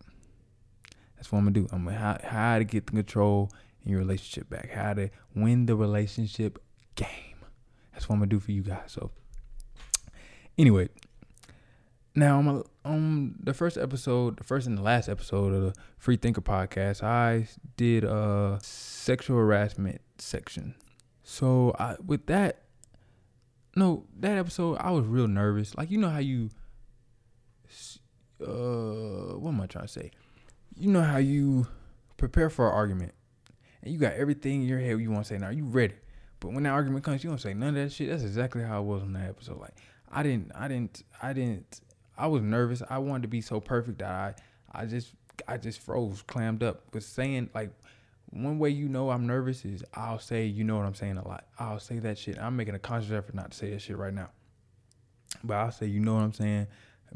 That's 1.16 1.32
what 1.32 1.38
I'm 1.38 1.44
gonna 1.44 1.54
do. 1.54 1.68
I'm 1.72 1.84
gonna 1.84 1.96
how, 1.96 2.18
how 2.22 2.58
to 2.58 2.64
get 2.64 2.86
the 2.86 2.92
control 2.92 3.50
in 3.84 3.90
your 3.90 4.00
relationship 4.00 4.48
back. 4.48 4.70
How 4.70 4.94
to 4.94 5.10
win 5.34 5.66
the 5.66 5.74
relationship 5.74 6.62
game. 6.94 7.08
That's 7.92 8.08
what 8.08 8.14
I'm 8.14 8.20
gonna 8.20 8.30
do 8.30 8.40
for 8.40 8.52
you 8.52 8.62
guys. 8.62 8.84
So 8.86 9.10
anyway, 10.56 10.88
now, 12.16 12.38
on, 12.38 12.48
on 12.48 12.64
um, 12.84 13.34
the 13.40 13.52
first 13.52 13.76
episode, 13.76 14.36
the 14.36 14.44
first 14.44 14.68
and 14.68 14.78
the 14.78 14.82
last 14.82 15.08
episode 15.08 15.52
of 15.52 15.62
the 15.62 15.74
Free 15.98 16.16
Thinker 16.16 16.40
podcast, 16.40 17.02
I 17.02 17.48
did 17.76 18.04
a 18.04 18.60
sexual 18.62 19.36
harassment 19.36 20.00
section. 20.18 20.76
So, 21.24 21.74
I, 21.76 21.96
with 22.04 22.26
that, 22.26 22.62
no, 23.74 24.04
that 24.20 24.38
episode, 24.38 24.76
I 24.78 24.92
was 24.92 25.06
real 25.06 25.26
nervous. 25.26 25.76
Like, 25.76 25.90
you 25.90 25.98
know 25.98 26.08
how 26.08 26.20
you, 26.20 26.50
uh, 28.40 29.36
what 29.36 29.50
am 29.50 29.60
I 29.60 29.66
trying 29.66 29.86
to 29.86 29.92
say? 29.92 30.10
You 30.76 30.90
know 30.90 31.02
how 31.02 31.18
you 31.18 31.66
prepare 32.16 32.50
for 32.50 32.68
an 32.68 32.74
argument 32.74 33.14
and 33.82 33.92
you 33.92 33.98
got 33.98 34.14
everything 34.14 34.62
in 34.62 34.68
your 34.68 34.80
head 34.80 35.00
you 35.00 35.10
want 35.10 35.26
to 35.26 35.28
say. 35.28 35.38
Now, 35.38 35.50
you 35.50 35.64
ready. 35.64 35.94
But 36.40 36.52
when 36.52 36.64
that 36.64 36.70
argument 36.70 37.04
comes, 37.04 37.22
you 37.22 37.30
don't 37.30 37.40
say 37.40 37.54
none 37.54 37.70
of 37.70 37.74
that 37.76 37.92
shit. 37.92 38.10
That's 38.10 38.22
exactly 38.22 38.62
how 38.62 38.80
it 38.80 38.84
was 38.84 39.02
on 39.02 39.12
that 39.14 39.28
episode. 39.28 39.60
Like, 39.60 39.76
I 40.10 40.22
didn't, 40.22 40.52
I 40.54 40.68
didn't, 40.68 41.02
I 41.22 41.32
didn't 41.32 41.80
I 42.16 42.26
was 42.26 42.42
nervous. 42.42 42.82
I 42.88 42.98
wanted 42.98 43.22
to 43.22 43.28
be 43.28 43.40
so 43.40 43.60
perfect 43.60 43.98
that 43.98 44.10
I 44.10 44.34
I 44.72 44.86
just 44.86 45.12
I 45.48 45.56
just 45.56 45.80
froze, 45.80 46.22
clammed 46.22 46.62
up. 46.62 46.82
But 46.92 47.02
saying 47.02 47.50
like 47.54 47.70
one 48.30 48.58
way 48.58 48.70
you 48.70 48.88
know 48.88 49.10
I'm 49.10 49.26
nervous 49.26 49.64
is 49.64 49.84
I'll 49.94 50.18
say 50.18 50.46
you 50.46 50.64
know 50.64 50.76
what 50.76 50.86
I'm 50.86 50.94
saying 50.94 51.16
a 51.16 51.26
lot. 51.26 51.46
I'll 51.58 51.80
say 51.80 51.98
that 52.00 52.18
shit. 52.18 52.38
I'm 52.38 52.56
making 52.56 52.74
a 52.74 52.78
conscious 52.78 53.12
effort 53.12 53.34
not 53.34 53.50
to 53.50 53.56
say 53.56 53.70
that 53.70 53.80
shit 53.80 53.96
right 53.96 54.14
now. 54.14 54.30
But 55.42 55.54
I'll 55.54 55.72
say 55.72 55.86
you 55.86 56.00
know 56.00 56.14
what 56.14 56.22
I'm 56.22 56.32
saying 56.32 56.66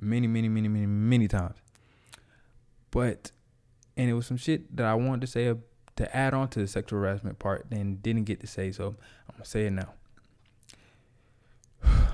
many, 0.01 0.27
many, 0.27 0.49
many, 0.49 0.69
many, 0.69 0.87
many 0.87 1.29
times. 1.29 1.57
But 2.91 3.33
and 3.97 4.09
it 4.09 4.15
was 4.15 4.27
some 4.27 4.37
shit 4.37 4.77
that 4.77 4.87
I 4.87 4.95
wanted 4.95 5.23
to 5.23 5.27
say 5.27 5.55
to 5.97 6.17
add 6.17 6.33
on 6.33 6.49
to 6.51 6.61
the 6.61 6.69
sexual 6.69 7.01
harassment 7.01 7.41
part, 7.41 7.67
and 7.73 8.01
didn't 8.01 8.25
get 8.25 8.41
to 8.41 8.47
say. 8.47 8.71
So 8.71 8.97
I'm 9.29 9.35
gonna 9.35 9.45
say 9.45 9.67
it 9.67 9.73
now. 9.73 9.93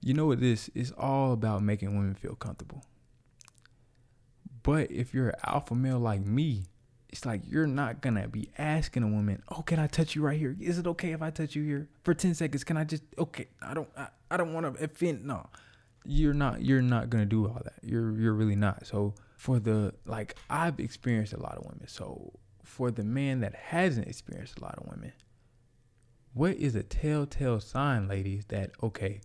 you 0.00 0.14
know 0.14 0.26
what 0.26 0.40
this 0.40 0.70
is 0.74 0.92
all 0.92 1.32
about 1.32 1.62
making 1.62 1.96
women 1.96 2.14
feel 2.14 2.36
comfortable. 2.36 2.84
But 4.62 4.90
if 4.90 5.12
you're 5.12 5.30
an 5.30 5.40
alpha 5.44 5.74
male 5.74 5.98
like 5.98 6.20
me, 6.24 6.66
it's 7.08 7.26
like 7.26 7.42
you're 7.48 7.66
not 7.66 8.00
gonna 8.00 8.28
be 8.28 8.50
asking 8.56 9.02
a 9.02 9.08
woman, 9.08 9.42
"Oh, 9.48 9.62
can 9.62 9.80
I 9.80 9.88
touch 9.88 10.14
you 10.14 10.22
right 10.22 10.38
here? 10.38 10.56
Is 10.60 10.78
it 10.78 10.86
okay 10.86 11.10
if 11.10 11.22
I 11.22 11.30
touch 11.30 11.56
you 11.56 11.64
here 11.64 11.88
for 12.04 12.14
ten 12.14 12.34
seconds? 12.34 12.62
Can 12.62 12.76
I 12.76 12.84
just 12.84 13.02
okay? 13.18 13.48
I 13.60 13.74
don't, 13.74 13.88
I, 13.96 14.08
I 14.30 14.36
don't 14.36 14.54
want 14.54 14.76
to 14.76 14.84
offend. 14.84 15.24
No, 15.24 15.48
you're 16.06 16.34
not. 16.34 16.62
You're 16.62 16.82
not 16.82 17.10
gonna 17.10 17.26
do 17.26 17.46
all 17.46 17.60
that. 17.64 17.74
You're, 17.82 18.18
you're 18.18 18.34
really 18.34 18.56
not. 18.56 18.86
So 18.86 19.14
for 19.36 19.58
the 19.58 19.94
like, 20.04 20.36
I've 20.48 20.80
experienced 20.80 21.32
a 21.32 21.40
lot 21.40 21.56
of 21.56 21.64
women. 21.64 21.88
So 21.88 22.32
for 22.64 22.90
the 22.90 23.04
man 23.04 23.40
that 23.40 23.54
hasn't 23.54 24.08
experienced 24.08 24.58
a 24.58 24.64
lot 24.64 24.78
of 24.78 24.86
women, 24.86 25.12
what 26.34 26.56
is 26.56 26.74
a 26.74 26.82
telltale 26.82 27.60
sign, 27.60 28.08
ladies, 28.08 28.44
that 28.48 28.70
okay, 28.82 29.20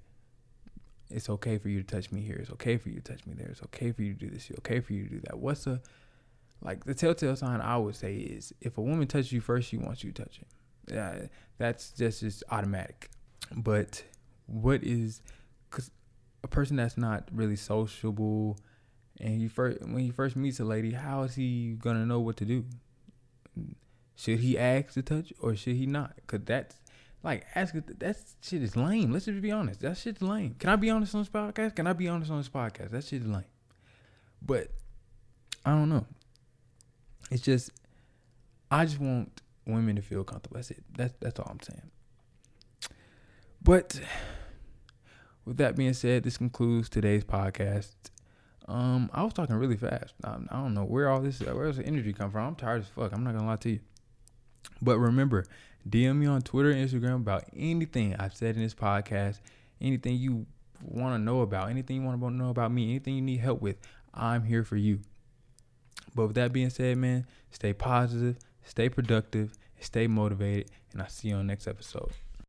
it's 1.09 1.29
okay 1.29 1.57
for 1.57 1.69
you 1.69 1.81
to 1.81 1.87
touch 1.87 2.11
me 2.11 2.21
here. 2.21 2.37
It's 2.37 2.51
okay 2.51 2.77
for 2.77 2.89
you 2.89 3.01
to 3.01 3.13
touch 3.13 3.25
me 3.25 3.33
there. 3.33 3.47
It's 3.49 3.61
okay 3.63 3.91
for 3.91 4.01
you 4.01 4.13
to 4.13 4.19
do 4.19 4.29
this. 4.29 4.49
It's 4.49 4.59
okay 4.59 4.79
for 4.79 4.93
you 4.93 5.03
to 5.03 5.09
do 5.09 5.19
that. 5.25 5.37
What's 5.37 5.67
a 5.67 5.81
like 6.61 6.85
the 6.85 6.93
telltale 6.93 7.35
sign 7.35 7.59
I 7.59 7.77
would 7.77 7.95
say 7.95 8.15
is 8.15 8.53
if 8.61 8.77
a 8.77 8.81
woman 8.81 9.07
touches 9.07 9.31
you 9.31 9.41
first, 9.41 9.69
she 9.69 9.77
wants 9.77 10.03
you 10.03 10.11
to 10.11 10.23
touch 10.23 10.37
her. 10.37 10.45
Yeah, 10.93 11.27
that's 11.57 11.91
just 11.91 12.21
just 12.21 12.43
automatic. 12.49 13.09
But 13.55 14.03
what 14.45 14.83
is 14.83 15.21
a 16.43 16.47
person 16.47 16.75
that's 16.75 16.97
not 16.97 17.29
really 17.31 17.55
sociable 17.55 18.57
and 19.19 19.39
he 19.39 19.47
first 19.47 19.81
when 19.81 19.99
he 19.99 20.11
first 20.11 20.35
meets 20.35 20.59
a 20.59 20.65
lady, 20.65 20.91
how 20.91 21.23
is 21.23 21.35
he 21.35 21.75
gonna 21.79 22.05
know 22.05 22.19
what 22.19 22.37
to 22.37 22.45
do? 22.45 22.65
Should 24.15 24.39
he 24.39 24.57
ask 24.57 24.93
to 24.93 25.01
touch 25.01 25.33
or 25.39 25.55
should 25.55 25.75
he 25.75 25.85
not? 25.85 26.13
Cause 26.27 26.41
that's 26.45 26.75
like, 27.23 27.45
ask. 27.53 27.73
That 27.99 28.17
shit 28.41 28.63
is 28.63 28.75
lame. 28.75 29.11
Let's 29.11 29.25
just 29.25 29.41
be 29.41 29.51
honest. 29.51 29.81
That 29.81 29.97
shit's 29.97 30.21
lame. 30.21 30.55
Can 30.57 30.69
I 30.69 30.75
be 30.75 30.89
honest 30.89 31.13
on 31.13 31.21
this 31.21 31.29
podcast? 31.29 31.75
Can 31.75 31.85
I 31.85 31.93
be 31.93 32.07
honest 32.07 32.31
on 32.31 32.37
this 32.37 32.49
podcast? 32.49 32.91
That 32.91 33.03
shit's 33.03 33.27
lame. 33.27 33.43
But 34.41 34.69
I 35.65 35.71
don't 35.71 35.89
know. 35.89 36.05
It's 37.29 37.43
just 37.43 37.71
I 38.71 38.85
just 38.85 38.99
want 38.99 39.41
women 39.65 39.95
to 39.97 40.01
feel 40.01 40.23
comfortable. 40.23 40.55
That's 40.55 40.71
it. 40.71 40.83
That's 40.95 41.13
that's 41.19 41.39
all 41.39 41.47
I'm 41.49 41.61
saying. 41.61 41.91
But 43.61 43.99
with 45.45 45.57
that 45.57 45.75
being 45.75 45.93
said, 45.93 46.23
this 46.23 46.37
concludes 46.37 46.89
today's 46.89 47.23
podcast. 47.23 47.93
Um, 48.67 49.09
I 49.13 49.23
was 49.23 49.33
talking 49.33 49.55
really 49.55 49.77
fast. 49.77 50.13
I, 50.23 50.37
I 50.49 50.55
don't 50.55 50.73
know 50.73 50.85
where 50.85 51.09
all 51.09 51.19
this 51.21 51.39
where's 51.39 51.77
the 51.77 51.85
energy 51.85 52.13
come 52.13 52.31
from. 52.31 52.47
I'm 52.47 52.55
tired 52.55 52.81
as 52.81 52.87
fuck. 52.87 53.11
I'm 53.13 53.23
not 53.23 53.35
gonna 53.35 53.47
lie 53.47 53.55
to 53.57 53.71
you. 53.71 53.79
But 54.81 54.99
remember, 54.99 55.45
DM 55.89 56.17
me 56.17 56.27
on 56.27 56.41
Twitter 56.41 56.71
and 56.71 56.87
Instagram 56.87 57.15
about 57.15 57.45
anything 57.55 58.15
I've 58.17 58.35
said 58.35 58.55
in 58.55 58.61
this 58.61 58.75
podcast, 58.75 59.39
anything 59.79 60.15
you 60.15 60.45
want 60.83 61.15
to 61.15 61.19
know 61.19 61.41
about, 61.41 61.69
anything 61.69 61.97
you 61.97 62.01
want 62.03 62.21
to 62.21 62.31
know 62.31 62.49
about 62.49 62.71
me, 62.71 62.89
anything 62.89 63.15
you 63.15 63.21
need 63.21 63.39
help 63.39 63.61
with. 63.61 63.77
I'm 64.13 64.43
here 64.43 64.63
for 64.63 64.77
you. 64.77 64.99
But 66.13 66.27
with 66.27 66.35
that 66.35 66.53
being 66.53 66.69
said, 66.69 66.97
man, 66.97 67.25
stay 67.51 67.73
positive, 67.73 68.37
stay 68.63 68.89
productive, 68.89 69.53
stay 69.79 70.07
motivated, 70.07 70.69
and 70.91 71.01
I'll 71.01 71.09
see 71.09 71.29
you 71.29 71.35
on 71.35 71.41
the 71.41 71.51
next 71.51 71.67
episode. 71.67 72.11